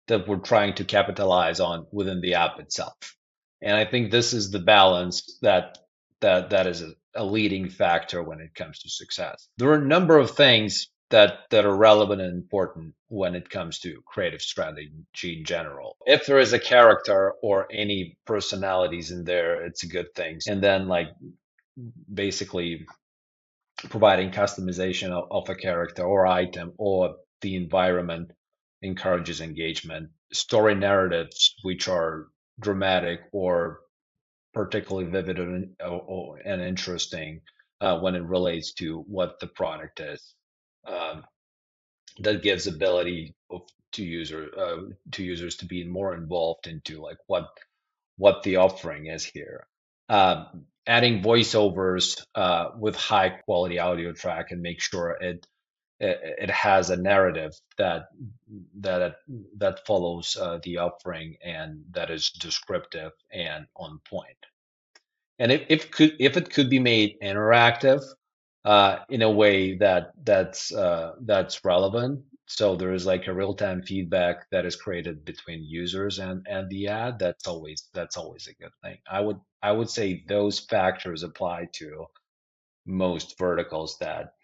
that 0.08 0.26
we're 0.26 0.38
trying 0.38 0.74
to 0.74 0.84
capitalize 0.84 1.60
on 1.60 1.86
within 1.92 2.22
the 2.22 2.34
app 2.34 2.58
itself. 2.58 2.94
And 3.60 3.76
I 3.76 3.84
think 3.84 4.10
this 4.10 4.32
is 4.32 4.50
the 4.50 4.60
balance 4.60 5.38
that 5.42 5.78
that 6.20 6.50
that 6.50 6.66
is 6.66 6.80
a, 6.80 6.92
a 7.14 7.24
leading 7.24 7.68
factor 7.68 8.22
when 8.22 8.40
it 8.40 8.54
comes 8.54 8.78
to 8.80 8.88
success. 8.88 9.48
There 9.58 9.70
are 9.70 9.78
a 9.78 9.86
number 9.86 10.18
of 10.18 10.30
things 10.30 10.88
that 11.10 11.40
that 11.50 11.64
are 11.64 11.76
relevant 11.76 12.20
and 12.20 12.32
important 12.32 12.94
when 13.08 13.34
it 13.34 13.50
comes 13.50 13.78
to 13.80 14.02
creative 14.06 14.40
strategy 14.40 14.90
in 15.22 15.44
general. 15.44 15.96
If 16.06 16.26
there 16.26 16.38
is 16.38 16.52
a 16.52 16.58
character 16.58 17.34
or 17.42 17.68
any 17.70 18.16
personalities 18.24 19.10
in 19.10 19.24
there, 19.24 19.64
it's 19.64 19.84
a 19.84 19.88
good 19.88 20.14
thing. 20.14 20.40
And 20.48 20.62
then 20.62 20.88
like 20.88 21.08
basically 22.12 22.86
providing 23.90 24.30
customization 24.30 25.10
of, 25.10 25.24
of 25.30 25.48
a 25.48 25.54
character 25.54 26.04
or 26.04 26.26
item 26.26 26.72
or 26.78 27.16
the 27.42 27.56
environment 27.56 28.30
encourages 28.82 29.40
engagement. 29.40 30.10
Story 30.32 30.74
narratives 30.74 31.54
which 31.62 31.88
are 31.88 32.28
dramatic 32.60 33.20
or 33.32 33.80
particularly 34.54 35.10
vivid 35.10 35.38
and, 35.38 35.76
and 36.44 36.62
interesting 36.62 37.40
uh, 37.80 37.98
when 37.98 38.14
it 38.14 38.22
relates 38.22 38.72
to 38.74 39.00
what 39.06 39.38
the 39.40 39.48
product 39.48 40.00
is 40.00 40.34
um, 40.86 41.24
that 42.18 42.42
gives 42.42 42.66
ability 42.66 43.34
of, 43.50 43.62
to 43.92 44.02
user 44.04 44.50
uh, 44.56 44.82
to 45.12 45.22
users 45.22 45.56
to 45.56 45.66
be 45.66 45.84
more 45.84 46.14
involved 46.14 46.66
into 46.66 47.00
like 47.00 47.18
what 47.26 47.48
what 48.16 48.42
the 48.42 48.56
offering 48.56 49.06
is 49.06 49.24
here. 49.24 49.66
Um, 50.08 50.66
adding 50.86 51.22
voiceovers 51.22 52.22
uh, 52.34 52.70
with 52.78 52.94
high 52.94 53.30
quality 53.30 53.78
audio 53.78 54.12
track 54.12 54.50
and 54.50 54.60
make 54.60 54.80
sure 54.80 55.16
it 55.20 55.46
it, 56.00 56.20
it 56.38 56.50
has 56.50 56.90
a 56.90 56.96
narrative 56.96 57.52
that 57.78 58.06
that 58.80 59.16
that 59.56 59.86
follows 59.86 60.36
uh, 60.40 60.58
the 60.62 60.78
offering 60.78 61.36
and 61.42 61.84
that 61.92 62.10
is 62.10 62.30
descriptive 62.30 63.12
and 63.32 63.66
on 63.76 64.00
point. 64.08 64.36
And 65.38 65.50
if, 65.50 65.62
if 65.68 65.90
could 65.90 66.16
if 66.18 66.36
it 66.36 66.50
could 66.50 66.70
be 66.70 66.78
made 66.78 67.16
interactive, 67.22 68.02
uh, 68.64 69.00
in 69.10 69.22
a 69.22 69.30
way 69.30 69.76
that 69.76 70.12
that's 70.22 70.72
uh, 70.72 71.12
that's 71.20 71.64
relevant. 71.64 72.24
So 72.46 72.76
there 72.76 72.92
is 72.92 73.06
like 73.06 73.26
a 73.26 73.34
real 73.34 73.54
time 73.54 73.82
feedback 73.82 74.48
that 74.50 74.66
is 74.66 74.76
created 74.76 75.24
between 75.24 75.64
users 75.64 76.18
and 76.18 76.46
and 76.48 76.68
the 76.70 76.88
ad. 76.88 77.18
That's 77.18 77.46
always 77.46 77.88
that's 77.92 78.16
always 78.16 78.48
a 78.48 78.62
good 78.62 78.72
thing. 78.82 78.98
I 79.10 79.20
would 79.20 79.38
I 79.62 79.72
would 79.72 79.90
say 79.90 80.24
those 80.26 80.60
factors 80.60 81.22
apply 81.22 81.68
to 81.74 82.06
most 82.86 83.38
verticals 83.38 83.98
that 84.00 84.34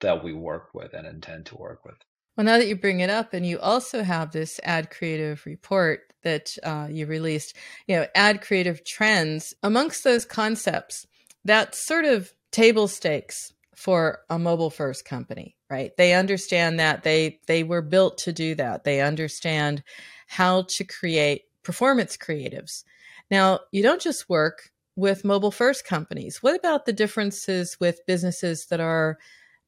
that 0.00 0.22
we 0.24 0.32
work 0.32 0.70
with 0.74 0.92
and 0.94 1.06
intend 1.06 1.46
to 1.46 1.56
work 1.56 1.84
with. 1.84 1.96
Well, 2.36 2.44
now 2.44 2.58
that 2.58 2.68
you 2.68 2.76
bring 2.76 3.00
it 3.00 3.08
up, 3.08 3.32
and 3.32 3.46
you 3.46 3.58
also 3.58 4.02
have 4.02 4.32
this 4.32 4.60
ad 4.62 4.90
creative 4.90 5.44
report 5.46 6.12
that 6.22 6.54
uh, 6.62 6.88
you 6.90 7.06
released, 7.06 7.56
you 7.86 7.96
know, 7.96 8.06
ad 8.14 8.42
creative 8.42 8.84
trends 8.84 9.54
amongst 9.62 10.04
those 10.04 10.26
concepts. 10.26 11.06
That's 11.46 11.86
sort 11.86 12.04
of 12.04 12.32
table 12.52 12.88
stakes 12.88 13.54
for 13.76 14.22
a 14.28 14.38
mobile 14.38 14.70
first 14.70 15.04
company 15.04 15.56
right? 15.70 15.96
They 15.96 16.14
understand 16.14 16.78
that. 16.80 17.02
They 17.02 17.40
they 17.46 17.62
were 17.62 17.82
built 17.82 18.18
to 18.18 18.32
do 18.32 18.54
that. 18.56 18.84
They 18.84 19.00
understand 19.00 19.82
how 20.26 20.62
to 20.68 20.84
create 20.84 21.42
performance 21.62 22.16
creatives. 22.16 22.84
Now 23.30 23.60
you 23.72 23.82
don't 23.82 24.00
just 24.00 24.28
work 24.28 24.70
with 24.94 25.24
mobile 25.24 25.50
first 25.50 25.86
companies. 25.86 26.42
What 26.42 26.56
about 26.56 26.86
the 26.86 26.92
differences 26.92 27.76
with 27.80 28.06
businesses 28.06 28.66
that 28.66 28.80
are 28.80 29.18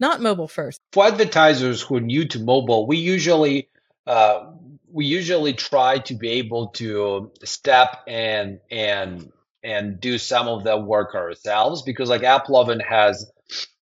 not 0.01 0.21
mobile 0.21 0.49
first? 0.49 0.81
For 0.93 1.07
advertisers 1.07 1.83
who 1.83 1.97
are 1.97 2.01
new 2.01 2.27
to 2.29 2.39
mobile 2.39 2.87
we 2.87 2.97
usually 2.99 3.69
uh, 4.07 4.53
we 4.91 5.05
usually 5.05 5.53
try 5.53 5.99
to 5.99 6.15
be 6.15 6.31
able 6.31 6.69
to 6.69 7.31
step 7.45 8.05
and 8.07 8.61
and 8.71 9.33
and 9.65 10.01
do 10.01 10.19
some 10.19 10.47
of 10.47 10.65
that 10.65 10.85
work 10.85 11.15
ourselves 11.17 11.83
because 11.83 12.09
like 12.09 12.23
AppLovin 12.23 12.83
has 12.83 13.31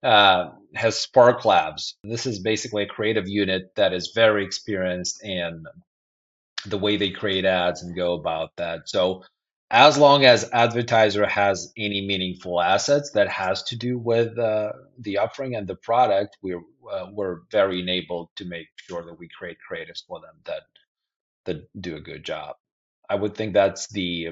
uh, 0.03 0.51
has 0.75 0.97
Spark 0.97 1.45
Labs. 1.45 1.95
This 2.03 2.25
is 2.25 2.39
basically 2.39 2.83
a 2.83 2.87
creative 2.87 3.27
unit 3.27 3.73
that 3.75 3.93
is 3.93 4.11
very 4.13 4.43
experienced 4.43 5.23
in 5.23 5.63
the 6.65 6.77
way 6.77 6.97
they 6.97 7.11
create 7.11 7.45
ads 7.45 7.83
and 7.83 7.95
go 7.95 8.13
about 8.13 8.51
that. 8.57 8.89
So 8.89 9.23
as 9.69 9.97
long 9.97 10.23
as 10.23 10.49
advertiser 10.53 11.25
has 11.25 11.73
any 11.77 12.05
meaningful 12.05 12.61
assets 12.61 13.11
that 13.11 13.27
has 13.27 13.63
to 13.63 13.75
do 13.75 13.97
with 13.97 14.37
uh, 14.37 14.71
the 14.99 15.17
offering 15.17 15.55
and 15.55 15.67
the 15.67 15.75
product, 15.75 16.37
we're 16.41 16.61
uh, 16.91 17.07
we're 17.11 17.39
very 17.51 17.79
enabled 17.79 18.29
to 18.35 18.45
make 18.45 18.67
sure 18.75 19.03
that 19.03 19.17
we 19.17 19.27
create 19.29 19.57
creatives 19.69 20.05
for 20.05 20.19
them 20.19 20.35
that 20.45 20.63
that 21.45 21.81
do 21.81 21.95
a 21.95 22.01
good 22.01 22.23
job. 22.23 22.55
I 23.09 23.15
would 23.15 23.35
think 23.35 23.53
that's 23.53 23.87
the 23.87 24.29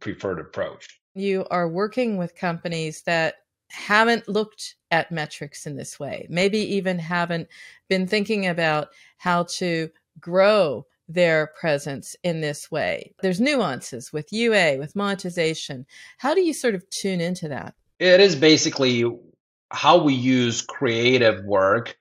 preferred 0.00 0.40
approach. 0.40 1.00
You 1.14 1.46
are 1.50 1.68
working 1.68 2.16
with 2.16 2.34
companies 2.34 3.02
that 3.02 3.36
haven't 3.74 4.28
looked 4.28 4.76
at 4.90 5.12
metrics 5.12 5.66
in 5.66 5.76
this 5.76 5.98
way, 5.98 6.26
maybe 6.30 6.58
even 6.58 6.98
haven't 6.98 7.48
been 7.88 8.06
thinking 8.06 8.46
about 8.46 8.88
how 9.18 9.44
to 9.44 9.90
grow 10.20 10.86
their 11.08 11.48
presence 11.60 12.16
in 12.22 12.40
this 12.40 12.70
way. 12.70 13.14
There's 13.20 13.40
nuances 13.40 14.12
with 14.12 14.32
UA, 14.32 14.78
with 14.78 14.96
monetization. 14.96 15.86
How 16.18 16.34
do 16.34 16.40
you 16.40 16.54
sort 16.54 16.74
of 16.74 16.88
tune 16.88 17.20
into 17.20 17.48
that? 17.48 17.74
It 17.98 18.20
is 18.20 18.36
basically 18.36 19.04
how 19.70 20.02
we 20.02 20.14
use 20.14 20.62
creative 20.62 21.44
work 21.44 21.96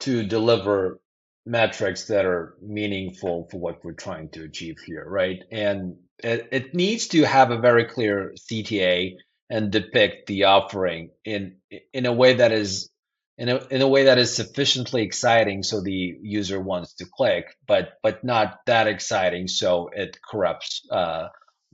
to 0.00 0.24
deliver 0.24 1.00
metrics 1.44 2.06
that 2.06 2.24
are 2.24 2.56
meaningful 2.60 3.48
for 3.50 3.58
what 3.58 3.84
we're 3.84 3.92
trying 3.92 4.28
to 4.30 4.44
achieve 4.44 4.78
here, 4.84 5.04
right? 5.06 5.42
And 5.50 5.96
it, 6.18 6.48
it 6.52 6.74
needs 6.74 7.08
to 7.08 7.24
have 7.24 7.50
a 7.50 7.58
very 7.58 7.84
clear 7.84 8.34
CTA 8.36 9.16
and 9.52 9.70
depict 9.70 10.26
the 10.28 10.44
offering 10.44 11.10
in 11.26 11.56
in 11.92 12.06
a 12.06 12.12
way 12.12 12.32
that 12.32 12.52
is 12.52 12.90
in 13.36 13.50
a, 13.50 13.56
in 13.70 13.82
a 13.82 13.88
way 13.88 14.04
that 14.04 14.16
is 14.16 14.34
sufficiently 14.34 15.02
exciting 15.02 15.62
so 15.62 15.82
the 15.82 16.16
user 16.22 16.58
wants 16.58 16.94
to 16.94 17.04
click, 17.04 17.44
but 17.66 17.92
but 18.02 18.24
not 18.24 18.60
that 18.64 18.86
exciting 18.86 19.46
so 19.46 19.90
it 19.92 20.18
corrupts 20.28 20.82
uh, 20.90 21.28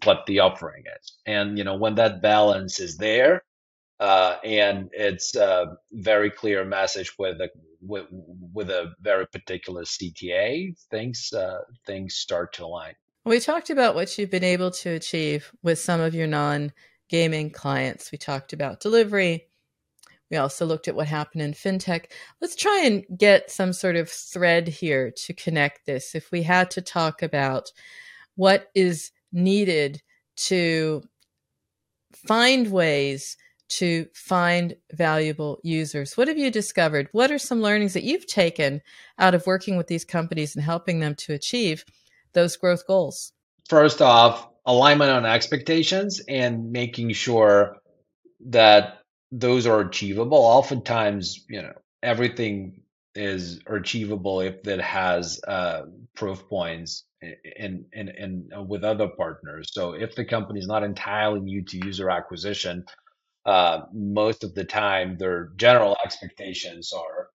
what 0.04 0.26
the 0.26 0.40
offering 0.40 0.82
is. 1.00 1.18
And 1.24 1.56
you 1.56 1.62
know 1.62 1.76
when 1.76 1.94
that 1.94 2.20
balance 2.20 2.80
is 2.80 2.96
there, 2.96 3.44
uh, 4.00 4.36
and 4.42 4.90
it's 4.92 5.36
a 5.36 5.76
very 5.92 6.30
clear 6.30 6.64
message 6.64 7.12
with 7.16 7.40
a 7.40 7.48
with, 7.80 8.06
with 8.52 8.70
a 8.70 8.92
very 9.00 9.28
particular 9.28 9.84
CTA, 9.84 10.76
things 10.90 11.32
uh, 11.32 11.60
things 11.86 12.16
start 12.16 12.54
to 12.54 12.64
align. 12.64 12.94
We 13.24 13.38
talked 13.38 13.70
about 13.70 13.94
what 13.94 14.18
you've 14.18 14.30
been 14.30 14.42
able 14.42 14.72
to 14.82 14.90
achieve 14.90 15.52
with 15.62 15.78
some 15.78 16.00
of 16.00 16.12
your 16.12 16.26
non 16.26 16.72
gaming 17.08 17.50
clients. 17.50 18.12
We 18.12 18.18
talked 18.18 18.52
about 18.52 18.80
delivery. 18.80 19.46
We 20.30 20.36
also 20.36 20.66
looked 20.66 20.88
at 20.88 20.94
what 20.94 21.06
happened 21.06 21.42
in 21.42 21.52
fintech. 21.52 22.06
Let's 22.40 22.56
try 22.56 22.82
and 22.84 23.04
get 23.16 23.50
some 23.50 23.72
sort 23.72 23.96
of 23.96 24.10
thread 24.10 24.68
here 24.68 25.10
to 25.10 25.32
connect 25.32 25.86
this. 25.86 26.14
If 26.14 26.30
we 26.30 26.42
had 26.42 26.70
to 26.72 26.82
talk 26.82 27.22
about 27.22 27.72
what 28.36 28.68
is 28.74 29.10
needed 29.32 30.02
to 30.36 31.02
find 32.12 32.70
ways 32.70 33.36
to 33.68 34.06
find 34.14 34.74
valuable 34.92 35.60
users. 35.62 36.16
What 36.16 36.28
have 36.28 36.38
you 36.38 36.50
discovered? 36.50 37.08
What 37.12 37.30
are 37.30 37.38
some 37.38 37.60
learnings 37.60 37.92
that 37.94 38.02
you've 38.02 38.26
taken 38.26 38.80
out 39.18 39.34
of 39.34 39.46
working 39.46 39.76
with 39.76 39.88
these 39.88 40.04
companies 40.04 40.56
and 40.56 40.64
helping 40.64 41.00
them 41.00 41.14
to 41.16 41.34
achieve 41.34 41.84
those 42.32 42.56
growth 42.56 42.86
goals? 42.86 43.32
First 43.68 44.00
off, 44.00 44.48
alignment 44.68 45.10
on 45.10 45.24
expectations 45.24 46.20
and 46.28 46.70
making 46.70 47.10
sure 47.14 47.78
that 48.48 48.98
those 49.32 49.66
are 49.66 49.80
achievable. 49.80 50.38
Oftentimes, 50.38 51.44
you 51.48 51.62
know, 51.62 51.72
everything 52.02 52.82
is 53.14 53.60
achievable 53.66 54.40
if 54.40 54.68
it 54.68 54.80
has 54.80 55.40
uh, 55.48 55.86
proof 56.14 56.46
points 56.48 57.04
in, 57.22 57.86
in, 57.92 58.08
in, 58.08 58.48
in 58.50 58.68
with 58.68 58.84
other 58.84 59.08
partners. 59.08 59.70
So 59.72 59.94
if 59.94 60.14
the 60.14 60.26
company 60.26 60.60
is 60.60 60.68
not 60.68 60.84
entirely 60.84 61.40
new 61.40 61.64
to 61.64 61.86
user 61.86 62.10
acquisition, 62.10 62.84
uh, 63.46 63.80
most 63.94 64.44
of 64.44 64.54
the 64.54 64.64
time 64.64 65.16
their 65.16 65.48
general 65.56 65.96
expectations 66.04 66.92
are 66.92 67.28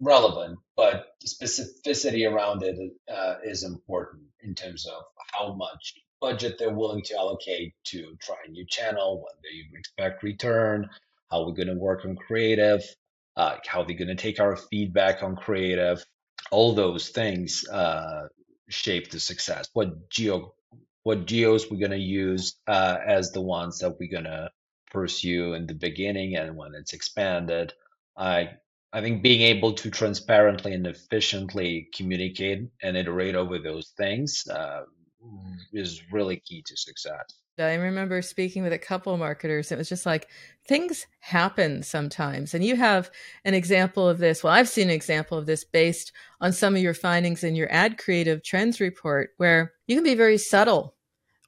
relevant, 0.00 0.60
but 0.76 1.08
specificity 1.26 2.30
around 2.30 2.62
it 2.62 2.78
uh, 3.12 3.34
is 3.44 3.64
important 3.64 4.22
in 4.42 4.54
terms 4.54 4.86
of 4.86 5.02
how 5.32 5.54
much 5.54 5.94
budget 6.20 6.56
they're 6.58 6.74
willing 6.74 7.02
to 7.02 7.16
allocate 7.16 7.74
to 7.84 8.16
try 8.20 8.36
a 8.46 8.50
new 8.50 8.66
channel, 8.66 9.20
what 9.20 9.34
they 9.42 9.78
expect 9.78 10.22
return, 10.22 10.88
how 11.30 11.46
we're 11.46 11.54
going 11.54 11.68
to 11.68 11.74
work 11.74 12.04
on 12.04 12.16
creative, 12.16 12.82
uh, 13.36 13.56
how 13.66 13.82
they're 13.82 13.96
going 13.96 14.08
to 14.08 14.14
take 14.14 14.40
our 14.40 14.56
feedback 14.56 15.22
on 15.22 15.36
creative. 15.36 16.04
All 16.50 16.74
those 16.74 17.10
things 17.10 17.66
uh, 17.68 18.28
shape 18.68 19.10
the 19.10 19.20
success. 19.20 19.68
What 19.72 20.10
geo, 20.10 20.54
what 21.04 21.26
geos 21.26 21.70
we're 21.70 21.78
going 21.78 21.90
to 21.92 21.96
use 21.98 22.56
uh, 22.66 22.98
as 23.06 23.32
the 23.32 23.40
ones 23.40 23.78
that 23.78 23.98
we're 23.98 24.10
going 24.10 24.24
to 24.24 24.50
pursue 24.90 25.54
in 25.54 25.66
the 25.66 25.74
beginning 25.74 26.36
and 26.36 26.56
when 26.56 26.74
it's 26.74 26.92
expanded. 26.92 27.72
I 28.16 28.50
I 28.92 29.00
think 29.02 29.22
being 29.22 29.42
able 29.42 29.74
to 29.74 29.90
transparently 29.90 30.74
and 30.74 30.84
efficiently 30.86 31.88
communicate 31.94 32.68
and 32.82 32.96
iterate 32.96 33.36
over 33.36 33.58
those 33.60 33.90
things 33.96 34.44
uh, 34.48 34.82
is 35.72 36.02
really 36.12 36.36
key 36.36 36.62
to 36.66 36.76
success. 36.76 37.40
I 37.58 37.74
remember 37.74 38.22
speaking 38.22 38.62
with 38.62 38.72
a 38.72 38.78
couple 38.78 39.16
marketers. 39.18 39.70
It 39.70 39.76
was 39.76 39.88
just 39.88 40.06
like 40.06 40.28
things 40.66 41.06
happen 41.18 41.82
sometimes. 41.82 42.54
And 42.54 42.64
you 42.64 42.76
have 42.76 43.10
an 43.44 43.52
example 43.54 44.08
of 44.08 44.18
this. 44.18 44.42
Well, 44.42 44.52
I've 44.52 44.68
seen 44.68 44.88
an 44.88 44.94
example 44.94 45.36
of 45.36 45.46
this 45.46 45.64
based 45.64 46.12
on 46.40 46.52
some 46.52 46.74
of 46.74 46.80
your 46.80 46.94
findings 46.94 47.44
in 47.44 47.54
your 47.54 47.70
ad 47.70 47.98
creative 47.98 48.42
trends 48.42 48.80
report, 48.80 49.30
where 49.36 49.72
you 49.86 49.94
can 49.94 50.04
be 50.04 50.14
very 50.14 50.38
subtle 50.38 50.96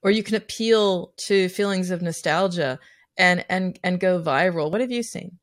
or 0.02 0.10
you 0.10 0.22
can 0.22 0.34
appeal 0.34 1.14
to 1.16 1.48
feelings 1.48 1.90
of 1.90 2.02
nostalgia 2.02 2.78
and 3.16 3.44
and 3.48 3.78
and 3.82 4.00
go 4.00 4.20
viral. 4.20 4.70
What 4.70 4.80
have 4.80 4.90
you 4.90 5.02
seen? 5.02 5.38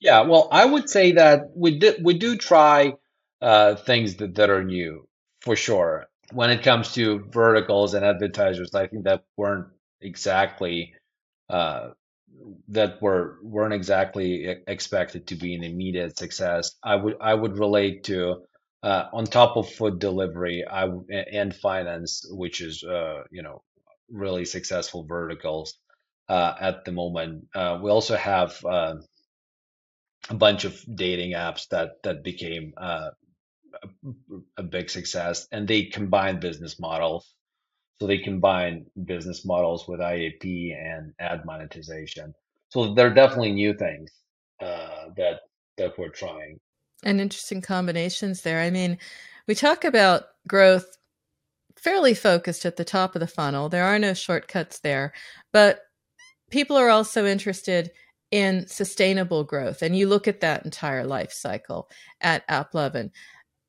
Yeah, 0.00 0.22
well, 0.22 0.48
I 0.52 0.64
would 0.64 0.90
say 0.90 1.12
that 1.12 1.50
we 1.54 1.78
do 1.78 1.94
we 2.02 2.14
do 2.14 2.36
try 2.36 2.94
uh, 3.40 3.76
things 3.76 4.16
that, 4.16 4.34
that 4.34 4.50
are 4.50 4.64
new 4.64 5.08
for 5.40 5.56
sure. 5.56 6.06
When 6.32 6.50
it 6.50 6.62
comes 6.62 6.92
to 6.94 7.20
verticals 7.30 7.94
and 7.94 8.04
advertisers, 8.04 8.74
I 8.74 8.86
think 8.86 9.04
that 9.04 9.24
weren't 9.36 9.68
exactly 10.00 10.94
uh, 11.48 11.90
that 12.68 13.00
were 13.00 13.38
weren't 13.42 13.74
exactly 13.74 14.46
expected 14.66 15.28
to 15.28 15.36
be 15.36 15.54
an 15.54 15.64
immediate 15.64 16.18
success. 16.18 16.72
I 16.82 16.96
would 16.96 17.16
I 17.20 17.34
would 17.34 17.58
relate 17.58 18.04
to 18.04 18.44
uh, 18.82 19.04
on 19.12 19.24
top 19.26 19.56
of 19.56 19.68
food 19.70 19.98
delivery, 19.98 20.64
I 20.66 20.88
and 21.10 21.54
finance, 21.54 22.24
which 22.30 22.60
is 22.60 22.84
uh, 22.84 23.22
you 23.30 23.42
know 23.42 23.62
really 24.10 24.44
successful 24.44 25.04
verticals 25.04 25.78
uh, 26.28 26.54
at 26.60 26.84
the 26.84 26.92
moment. 26.92 27.46
Uh, 27.54 27.78
we 27.82 27.90
also 27.90 28.16
have 28.16 28.64
uh, 28.64 28.96
a 30.30 30.34
bunch 30.34 30.64
of 30.64 30.84
dating 30.94 31.32
apps 31.32 31.68
that 31.68 32.02
that 32.02 32.22
became 32.22 32.72
a, 34.56 34.62
big 34.62 34.90
success, 34.90 35.46
and 35.52 35.66
they 35.66 35.84
combine 35.84 36.40
business 36.40 36.78
models. 36.78 37.34
So 38.00 38.06
they 38.06 38.18
combine 38.18 38.86
business 39.04 39.44
models 39.44 39.88
with 39.88 40.00
IAP 40.00 40.74
and 40.76 41.12
ad 41.18 41.44
monetization. 41.44 42.34
So 42.68 42.94
there 42.94 43.06
are 43.06 43.14
definitely 43.14 43.52
new 43.52 43.74
things 43.74 44.10
uh, 44.60 45.06
that 45.16 45.40
that 45.78 45.98
we're 45.98 46.10
trying. 46.10 46.58
And 47.02 47.20
interesting 47.20 47.62
combinations 47.62 48.42
there. 48.42 48.60
I 48.60 48.70
mean, 48.70 48.98
we 49.46 49.54
talk 49.54 49.84
about 49.84 50.24
growth 50.48 50.96
fairly 51.76 52.14
focused 52.14 52.64
at 52.64 52.76
the 52.76 52.84
top 52.84 53.14
of 53.14 53.20
the 53.20 53.26
funnel. 53.26 53.68
There 53.68 53.84
are 53.84 53.98
no 53.98 54.14
shortcuts 54.14 54.80
there, 54.80 55.12
but 55.52 55.80
people 56.50 56.76
are 56.76 56.88
also 56.88 57.26
interested 57.26 57.90
in 58.30 58.66
sustainable 58.66 59.44
growth. 59.44 59.82
And 59.82 59.96
you 59.96 60.08
look 60.08 60.26
at 60.26 60.40
that 60.40 60.64
entire 60.64 61.04
life 61.04 61.32
cycle 61.32 61.88
at 62.20 62.46
AppLovin. 62.48 63.10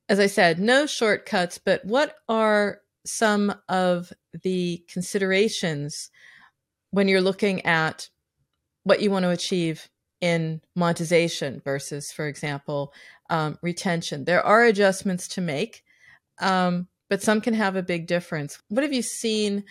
As 0.10 0.20
I 0.20 0.28
said, 0.28 0.60
no 0.60 0.86
shortcuts, 0.86 1.58
but 1.58 1.84
what 1.84 2.16
are 2.30 2.80
some 3.06 3.54
of 3.68 4.14
the 4.44 4.84
considerations 4.88 6.10
when 6.92 7.08
you're 7.08 7.22
looking 7.22 7.66
at 7.66 8.10
what 8.84 9.02
you 9.02 9.12
want 9.12 9.24
to 9.24 9.32
achieve 9.32 9.90
in 10.22 10.62
monetization 10.76 11.62
versus, 11.64 12.12
for 12.12 12.28
example, 12.28 12.94
um, 13.30 13.58
retention? 13.62 14.24
There 14.24 14.46
are 14.46 14.64
adjustments 14.64 15.28
to 15.30 15.42
make, 15.42 15.84
um, 16.40 16.88
but 17.10 17.22
some 17.22 17.42
can 17.42 17.54
have 17.54 17.76
a 17.76 17.84
big 17.84 18.08
difference. 18.08 18.60
What 18.70 18.84
have 18.84 18.94
you 18.94 19.02
seen 19.02 19.66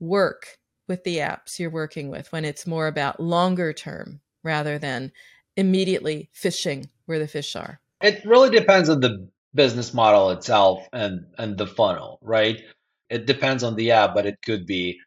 work 0.00 0.58
with 0.88 1.04
the 1.04 1.18
apps 1.18 1.58
you're 1.58 1.70
working 1.70 2.08
with 2.08 2.32
when 2.32 2.46
it's 2.46 2.66
more 2.66 2.86
about 2.86 3.20
longer 3.20 3.74
term 3.74 4.20
rather 4.42 4.78
than 4.78 5.12
immediately 5.56 6.30
fishing 6.32 6.88
where 7.04 7.18
the 7.18 7.28
fish 7.28 7.54
are? 7.54 7.80
It 8.02 8.24
really 8.24 8.50
depends 8.50 8.88
on 8.88 9.00
the 9.00 9.28
business 9.54 9.94
model 9.94 10.30
itself 10.30 10.86
and 10.92 11.26
and 11.38 11.58
the 11.58 11.66
funnel, 11.66 12.18
right? 12.22 12.62
It 13.10 13.26
depends 13.26 13.62
on 13.64 13.76
the 13.76 13.92
app, 13.92 14.14
but 14.14 14.26
it 14.26 14.38
could 14.44 14.66
be 14.66 15.00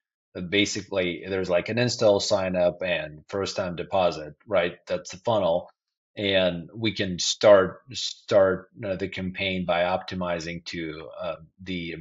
basically 0.50 1.24
there's 1.28 1.50
like 1.50 1.70
an 1.70 1.80
install 1.80 2.20
sign 2.20 2.56
up 2.56 2.82
and 2.84 3.24
first 3.30 3.56
time 3.56 3.76
deposit, 3.76 4.36
right? 4.48 4.78
That's 4.88 5.12
the 5.12 5.18
funnel 5.18 5.70
and 6.18 6.70
we 6.76 6.94
can 6.94 7.20
start 7.20 7.82
start 7.94 8.70
uh, 8.86 8.98
the 8.98 9.10
campaign 9.10 9.66
by 9.66 9.82
optimizing 9.84 10.64
to 10.66 11.10
uh, 11.22 11.38
the, 11.64 11.98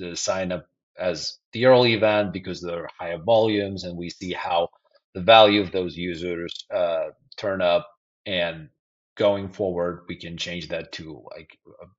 the 0.00 0.16
sign 0.16 0.52
up 0.52 0.66
as 0.98 1.38
the 1.52 1.66
early 1.66 1.94
event 1.94 2.32
because 2.32 2.62
there 2.62 2.84
are 2.84 2.90
higher 2.98 3.18
volumes 3.18 3.84
and 3.84 3.98
we 3.98 4.10
see 4.10 4.32
how 4.32 4.68
the 5.14 5.22
value 5.22 5.62
of 5.62 5.72
those 5.72 5.96
users 5.96 6.66
uh, 6.74 7.08
turn 7.38 7.62
up 7.62 7.88
and 8.26 8.70
going 9.16 9.48
forward, 9.48 10.04
we 10.08 10.16
can 10.16 10.36
change 10.36 10.68
that 10.68 10.92
to 10.92 11.22
like 11.36 11.58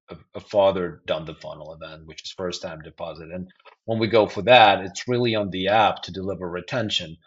a, 0.10 0.18
a, 0.36 0.40
farther 0.40 1.02
down 1.06 1.26
the 1.26 1.36
funnel 1.36 1.74
event, 1.74 2.06
which 2.06 2.24
is 2.24 2.32
first 2.32 2.62
time 2.62 2.82
deposit. 2.82 3.30
And 3.32 3.48
when 3.86 4.00
we 4.00 4.08
go 4.08 4.28
for 4.28 4.42
that, 4.44 4.82
it's 4.82 5.08
really 5.08 5.36
on 5.36 5.50
the 5.50 5.68
app 5.68 6.02
to 6.04 6.12
deliver 6.12 6.50
retention, 6.50 7.18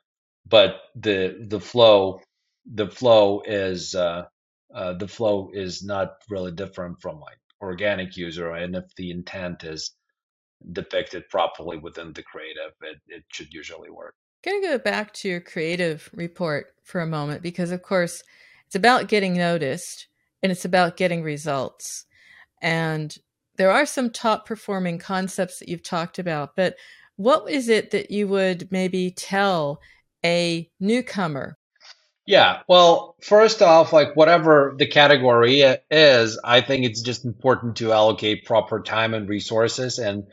but 0.47 0.81
the 0.95 1.47
the 1.49 1.61
flow 1.61 2.21
the 2.67 2.89
flow 2.89 3.43
is 3.45 3.95
uh, 3.95 4.25
uh, 4.75 4.95
the 4.95 5.09
flow 5.09 5.51
is 5.53 5.85
not 5.85 6.17
really 6.29 6.53
different 6.53 7.01
from 7.01 7.21
like 7.21 7.39
organic 7.61 8.17
user, 8.17 8.53
and 8.53 8.75
if 8.75 8.85
the 8.97 9.11
intent 9.11 9.65
is 9.65 9.93
depicted 10.73 11.29
properly 11.29 11.79
within 11.79 12.13
the 12.13 12.23
creative, 12.23 12.73
it, 12.83 12.97
it 13.09 13.25
should 13.33 13.53
usually 13.53 13.91
work. 13.91 14.15
To 14.43 14.61
go 14.63 14.79
back 14.79 15.13
to 15.15 15.29
your 15.29 15.41
creative 15.41 16.09
report 16.13 16.67
for 16.85 17.01
a 17.01 17.07
moment 17.07 17.43
because, 17.43 17.73
of 17.73 17.83
course, 17.83 18.23
it's 18.67 18.75
about 18.75 19.09
getting 19.09 19.37
noticed 19.37 20.09
and 20.43 20.53
it's 20.53 20.65
about 20.65 20.97
getting 20.97 21.23
results. 21.23 22.05
And 22.61 23.17
there 23.57 23.71
are 23.71 23.87
some 23.87 24.11
top 24.11 24.47
performing 24.47 24.99
concepts 24.99 25.59
that 25.59 25.69
you've 25.69 25.83
talked 25.83 26.19
about, 26.19 26.57
but 26.57 26.77
what 27.17 27.51
is 27.51 27.69
it 27.69 27.91
that 27.93 28.11
you 28.11 28.29
would 28.29 28.71
maybe 28.71 29.11
tell 29.11 29.81
a 30.25 30.71
newcomer? 30.81 31.57
Yeah, 32.27 32.63
well, 32.69 33.15
first 33.23 33.63
off, 33.63 33.93
like 33.93 34.17
whatever 34.17 34.75
the 34.77 34.87
category 34.87 35.61
is, 35.91 36.39
I 36.43 36.61
think 36.61 36.85
it's 36.85 37.01
just 37.01 37.25
important 37.25 37.77
to 37.77 37.93
allocate 37.93 38.45
proper 38.45 38.83
time 38.83 39.15
and 39.15 39.29
resources 39.29 39.99
and 39.99 40.25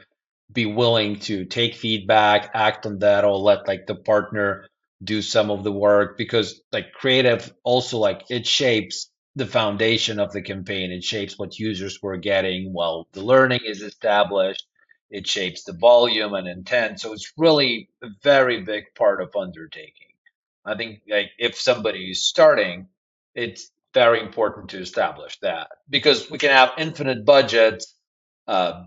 be 0.52 0.65
willing 0.65 1.19
to 1.22 1.46
take 1.46 1.76
feedback, 1.76 2.50
act 2.56 2.88
on 2.88 3.00
that, 3.00 3.26
or 3.26 3.38
let 3.38 3.67
like 3.67 3.86
the 3.86 3.96
partner 3.96 4.67
do 5.03 5.21
some 5.21 5.51
of 5.51 5.63
the 5.63 5.71
work 5.71 6.17
because 6.17 6.61
like 6.71 6.93
creative 6.93 7.53
also 7.63 7.97
like 7.97 8.23
it 8.29 8.47
shapes 8.47 9.09
the 9.35 9.45
foundation 9.45 10.19
of 10.19 10.31
the 10.31 10.41
campaign. 10.41 10.91
It 10.91 11.03
shapes 11.03 11.37
what 11.37 11.59
users 11.59 11.99
were 12.01 12.17
getting 12.17 12.71
while 12.73 13.07
the 13.13 13.23
learning 13.23 13.61
is 13.65 13.81
established. 13.81 14.65
It 15.09 15.27
shapes 15.27 15.63
the 15.63 15.73
volume 15.73 16.33
and 16.33 16.47
intent. 16.47 16.99
So 16.99 17.13
it's 17.13 17.33
really 17.37 17.89
a 18.01 18.07
very 18.23 18.61
big 18.61 18.85
part 18.95 19.21
of 19.21 19.35
undertaking. 19.35 20.07
I 20.65 20.75
think 20.75 21.01
like 21.09 21.31
if 21.37 21.59
somebody 21.59 22.11
is 22.11 22.25
starting, 22.25 22.87
it's 23.35 23.71
very 23.93 24.21
important 24.21 24.69
to 24.69 24.79
establish 24.79 25.37
that 25.39 25.67
because 25.89 26.29
we 26.31 26.37
can 26.37 26.49
have 26.49 26.71
infinite 26.77 27.25
budgets, 27.25 27.95
uh, 28.47 28.85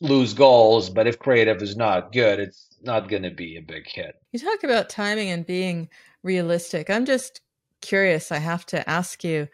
lose 0.00 0.34
goals, 0.34 0.90
but 0.90 1.06
if 1.06 1.18
creative 1.18 1.62
is 1.62 1.76
not 1.76 2.12
good, 2.12 2.40
it's 2.40 2.68
not 2.82 3.08
going 3.08 3.22
to 3.22 3.30
be 3.30 3.56
a 3.56 3.62
big 3.62 3.86
hit. 3.88 4.16
You 4.32 4.38
talk 4.38 4.64
about 4.64 4.88
timing 4.88 5.30
and 5.30 5.46
being 5.46 5.88
realistic. 6.22 6.90
I'm 6.90 7.04
just 7.04 7.40
curious. 7.80 8.32
I 8.32 8.38
have 8.38 8.66
to 8.66 8.88
ask 8.88 9.22
you, 9.24 9.48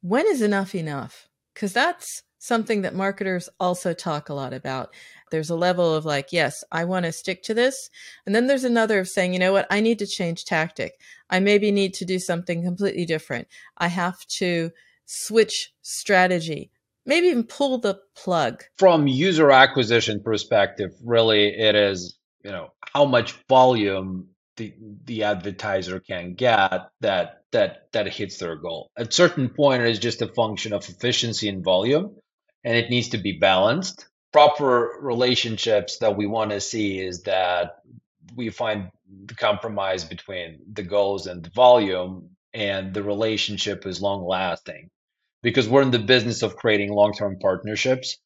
when 0.00 0.26
is 0.26 0.42
enough 0.42 0.74
enough? 0.74 1.28
Because 1.54 1.72
that's 1.72 2.22
something 2.38 2.82
that 2.82 2.94
marketers 2.94 3.48
also 3.58 3.92
talk 3.92 4.28
a 4.28 4.34
lot 4.34 4.52
about. 4.52 4.94
There's 5.30 5.50
a 5.50 5.56
level 5.56 5.94
of 5.94 6.04
like, 6.04 6.32
yes, 6.32 6.62
I 6.70 6.84
want 6.84 7.04
to 7.04 7.12
stick 7.12 7.42
to 7.44 7.54
this. 7.54 7.90
And 8.24 8.34
then 8.34 8.46
there's 8.46 8.64
another 8.64 9.00
of 9.00 9.08
saying, 9.08 9.32
you 9.32 9.38
know 9.38 9.52
what, 9.52 9.66
I 9.70 9.80
need 9.80 9.98
to 9.98 10.06
change 10.06 10.44
tactic. 10.44 11.00
I 11.30 11.40
maybe 11.40 11.70
need 11.70 11.94
to 11.94 12.04
do 12.04 12.18
something 12.18 12.62
completely 12.62 13.04
different. 13.04 13.48
I 13.76 13.88
have 13.88 14.24
to 14.38 14.70
switch 15.04 15.72
strategy 15.82 16.70
maybe 17.08 17.26
even 17.26 17.42
pull 17.42 17.78
the 17.78 17.98
plug 18.14 18.62
from 18.76 19.08
user 19.08 19.50
acquisition 19.50 20.22
perspective 20.22 20.90
really 21.04 21.48
it 21.48 21.74
is 21.74 22.16
you 22.44 22.52
know 22.52 22.68
how 22.94 23.04
much 23.04 23.32
volume 23.48 24.28
the 24.58 24.74
the 25.04 25.24
advertiser 25.24 26.00
can 26.00 26.34
get 26.34 26.90
that 27.00 27.42
that 27.52 27.88
that 27.92 28.08
hits 28.08 28.38
their 28.38 28.56
goal. 28.56 28.90
At 28.96 29.14
certain 29.14 29.48
point, 29.48 29.82
it 29.82 29.88
is 29.88 29.98
just 29.98 30.20
a 30.20 30.28
function 30.28 30.74
of 30.74 30.86
efficiency 30.88 31.48
and 31.48 31.64
volume, 31.64 32.16
and 32.64 32.76
it 32.76 32.90
needs 32.90 33.10
to 33.10 33.18
be 33.18 33.38
balanced. 33.38 34.06
Proper 34.32 34.98
relationships 35.00 35.98
that 35.98 36.16
we 36.16 36.26
want 36.26 36.50
to 36.50 36.60
see 36.60 37.00
is 37.00 37.22
that 37.22 37.76
we 38.36 38.50
find 38.50 38.90
the 39.24 39.34
compromise 39.34 40.04
between 40.04 40.58
the 40.70 40.82
goals 40.82 41.26
and 41.26 41.42
the 41.42 41.50
volume, 41.50 42.30
and 42.52 42.92
the 42.92 43.02
relationship 43.02 43.86
is 43.86 44.02
long 44.02 44.26
lasting 44.26 44.90
because 45.42 45.68
we're 45.68 45.82
in 45.82 45.90
the 45.90 45.98
business 45.98 46.42
of 46.42 46.56
creating 46.56 46.92
long 46.92 47.12
term 47.12 47.38
partnerships 47.40 48.18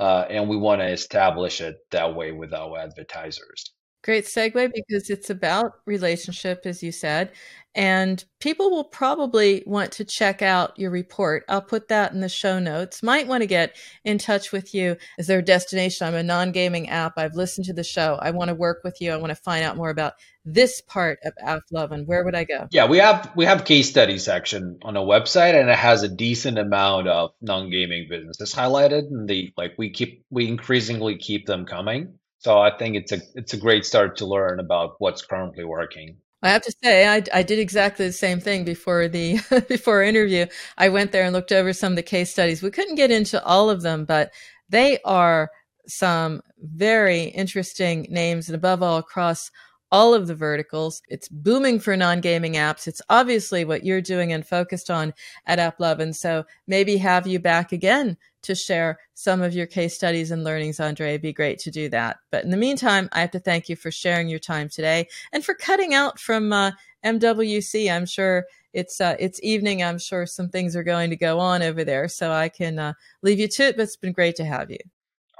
uh, 0.00 0.24
and 0.30 0.48
we 0.48 0.56
want 0.56 0.80
to 0.80 0.88
establish 0.88 1.60
it 1.60 1.76
that 1.90 2.14
way 2.14 2.32
with 2.32 2.54
our 2.54 2.78
advertisers. 2.78 3.72
Great 4.02 4.24
segue 4.24 4.72
because 4.72 5.10
it's 5.10 5.28
about 5.28 5.72
relationship, 5.84 6.62
as 6.64 6.82
you 6.82 6.90
said, 6.90 7.32
and 7.74 8.24
people 8.40 8.70
will 8.70 8.84
probably 8.84 9.62
want 9.66 9.92
to 9.92 10.06
check 10.06 10.40
out 10.40 10.78
your 10.78 10.90
report. 10.90 11.44
I'll 11.50 11.60
put 11.60 11.88
that 11.88 12.12
in 12.12 12.20
the 12.20 12.28
show 12.30 12.58
notes. 12.58 13.02
Might 13.02 13.26
want 13.26 13.42
to 13.42 13.46
get 13.46 13.76
in 14.02 14.16
touch 14.16 14.52
with 14.52 14.74
you. 14.74 14.96
Is 15.18 15.26
there 15.26 15.40
a 15.40 15.44
destination? 15.44 16.06
I'm 16.06 16.14
a 16.14 16.22
non 16.22 16.50
gaming 16.50 16.88
app. 16.88 17.18
I've 17.18 17.34
listened 17.34 17.66
to 17.66 17.74
the 17.74 17.84
show. 17.84 18.18
I 18.22 18.30
want 18.30 18.48
to 18.48 18.54
work 18.54 18.80
with 18.84 19.02
you. 19.02 19.12
I 19.12 19.18
want 19.18 19.32
to 19.32 19.42
find 19.42 19.62
out 19.62 19.76
more 19.76 19.90
about 19.90 20.14
this 20.52 20.80
part 20.80 21.18
of 21.24 21.32
AppLovin. 21.42 22.06
Where 22.06 22.24
would 22.24 22.34
I 22.34 22.44
go? 22.44 22.68
Yeah, 22.70 22.86
we 22.86 22.98
have 22.98 23.30
we 23.36 23.44
have 23.44 23.64
case 23.64 23.90
study 23.90 24.18
section 24.18 24.78
on 24.82 24.96
a 24.96 25.00
website, 25.00 25.58
and 25.58 25.68
it 25.68 25.78
has 25.78 26.02
a 26.02 26.08
decent 26.08 26.58
amount 26.58 27.08
of 27.08 27.32
non 27.40 27.70
gaming 27.70 28.06
businesses 28.08 28.54
highlighted, 28.54 29.08
and 29.10 29.28
the 29.28 29.52
like 29.56 29.74
we 29.78 29.90
keep 29.90 30.24
we 30.30 30.48
increasingly 30.48 31.16
keep 31.16 31.46
them 31.46 31.66
coming. 31.66 32.18
So 32.38 32.58
I 32.58 32.76
think 32.76 32.96
it's 32.96 33.12
a 33.12 33.20
it's 33.34 33.54
a 33.54 33.58
great 33.58 33.84
start 33.84 34.16
to 34.18 34.26
learn 34.26 34.60
about 34.60 34.96
what's 34.98 35.22
currently 35.22 35.64
working. 35.64 36.16
I 36.42 36.48
have 36.48 36.62
to 36.62 36.74
say, 36.82 37.06
I, 37.06 37.22
I 37.34 37.42
did 37.42 37.58
exactly 37.58 38.06
the 38.06 38.12
same 38.12 38.40
thing 38.40 38.64
before 38.64 39.08
the 39.08 39.40
before 39.68 39.96
our 39.96 40.02
interview. 40.02 40.46
I 40.78 40.88
went 40.88 41.12
there 41.12 41.24
and 41.24 41.34
looked 41.34 41.52
over 41.52 41.72
some 41.72 41.92
of 41.92 41.96
the 41.96 42.02
case 42.02 42.32
studies. 42.32 42.62
We 42.62 42.70
couldn't 42.70 42.94
get 42.94 43.10
into 43.10 43.44
all 43.44 43.68
of 43.68 43.82
them, 43.82 44.04
but 44.04 44.32
they 44.68 44.98
are 45.04 45.50
some 45.86 46.40
very 46.62 47.24
interesting 47.24 48.06
names, 48.10 48.48
and 48.48 48.56
above 48.56 48.82
all, 48.82 48.98
across 48.98 49.50
all 49.92 50.14
of 50.14 50.26
the 50.26 50.34
verticals. 50.34 51.02
It's 51.08 51.28
booming 51.28 51.80
for 51.80 51.96
non 51.96 52.20
gaming 52.20 52.54
apps. 52.54 52.86
It's 52.86 53.02
obviously 53.08 53.64
what 53.64 53.84
you're 53.84 54.00
doing 54.00 54.32
and 54.32 54.46
focused 54.46 54.90
on 54.90 55.14
at 55.46 55.58
AppLovin. 55.58 56.14
So 56.14 56.44
maybe 56.66 56.96
have 56.98 57.26
you 57.26 57.38
back 57.38 57.72
again 57.72 58.16
to 58.42 58.54
share 58.54 58.98
some 59.14 59.42
of 59.42 59.52
your 59.52 59.66
case 59.66 59.94
studies 59.94 60.30
and 60.30 60.44
learnings, 60.44 60.80
Andrey. 60.80 61.10
It'd 61.10 61.22
be 61.22 61.32
great 61.32 61.58
to 61.60 61.70
do 61.70 61.88
that. 61.90 62.18
But 62.30 62.44
in 62.44 62.50
the 62.50 62.56
meantime, 62.56 63.08
I 63.12 63.20
have 63.20 63.32
to 63.32 63.40
thank 63.40 63.68
you 63.68 63.76
for 63.76 63.90
sharing 63.90 64.28
your 64.28 64.38
time 64.38 64.68
today 64.68 65.08
and 65.32 65.44
for 65.44 65.54
cutting 65.54 65.92
out 65.92 66.18
from 66.18 66.52
uh, 66.52 66.72
MWC. 67.04 67.92
I'm 67.92 68.06
sure 68.06 68.46
it's 68.72 69.00
uh, 69.00 69.16
it's 69.18 69.40
evening. 69.42 69.82
I'm 69.82 69.98
sure 69.98 70.26
some 70.26 70.48
things 70.48 70.76
are 70.76 70.84
going 70.84 71.10
to 71.10 71.16
go 71.16 71.38
on 71.38 71.62
over 71.62 71.84
there, 71.84 72.08
so 72.08 72.30
I 72.30 72.48
can 72.48 72.78
uh, 72.78 72.92
leave 73.22 73.40
you 73.40 73.48
to 73.48 73.64
it. 73.64 73.76
But 73.76 73.82
it's 73.82 73.96
been 73.96 74.12
great 74.12 74.36
to 74.36 74.44
have 74.44 74.70
you. 74.70 74.78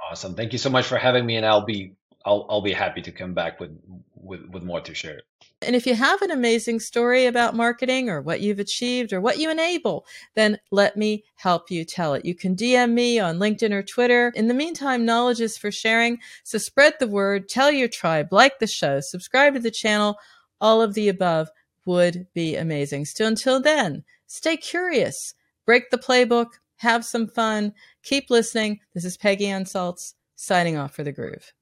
Awesome. 0.09 0.35
Thank 0.35 0.51
you 0.51 0.59
so 0.59 0.69
much 0.69 0.85
for 0.85 0.97
having 0.97 1.25
me, 1.25 1.37
and 1.37 1.45
I'll 1.45 1.65
be 1.65 1.93
I'll 2.25 2.45
I'll 2.49 2.61
be 2.61 2.73
happy 2.73 3.01
to 3.03 3.11
come 3.11 3.33
back 3.33 3.59
with 3.59 3.71
with, 4.21 4.45
with 4.49 4.63
more 4.63 4.81
to 4.81 4.93
share. 4.93 5.21
And 5.61 5.75
if 5.75 5.85
you 5.85 5.95
have 5.95 6.21
an 6.21 6.31
amazing 6.31 6.79
story 6.79 7.25
about 7.25 7.55
marketing 7.55 8.09
or 8.09 8.21
what 8.21 8.41
you've 8.41 8.59
achieved 8.59 9.13
or 9.13 9.21
what 9.21 9.37
you 9.37 9.49
enable, 9.49 10.05
then 10.35 10.57
let 10.71 10.97
me 10.97 11.23
help 11.35 11.69
you 11.69 11.85
tell 11.85 12.13
it. 12.13 12.25
You 12.25 12.35
can 12.35 12.55
DM 12.55 12.93
me 12.93 13.19
on 13.19 13.37
LinkedIn 13.37 13.71
or 13.71 13.83
Twitter. 13.83 14.31
In 14.35 14.47
the 14.47 14.53
meantime, 14.53 15.05
knowledge 15.05 15.41
is 15.41 15.57
for 15.57 15.71
sharing. 15.71 16.19
So 16.43 16.57
spread 16.57 16.93
the 16.99 17.07
word, 17.07 17.47
tell 17.47 17.71
your 17.71 17.87
tribe, 17.87 18.29
like 18.31 18.59
the 18.59 18.67
show, 18.67 18.99
subscribe 19.01 19.53
to 19.53 19.59
the 19.59 19.71
channel. 19.71 20.17
All 20.59 20.81
of 20.81 20.93
the 20.93 21.09
above 21.09 21.49
would 21.85 22.27
be 22.33 22.55
amazing. 22.55 23.05
So 23.05 23.25
until 23.25 23.61
then, 23.61 24.03
stay 24.27 24.57
curious, 24.57 25.33
break 25.65 25.89
the 25.89 25.97
playbook, 25.97 26.47
have 26.77 27.05
some 27.05 27.27
fun, 27.27 27.73
keep 28.03 28.29
listening. 28.29 28.79
This 28.93 29.05
is 29.05 29.17
Peggy 29.17 29.47
Anne 29.47 29.65
Salz 29.65 30.13
signing 30.35 30.77
off 30.77 30.95
for 30.95 31.03
the 31.03 31.11
groove. 31.11 31.53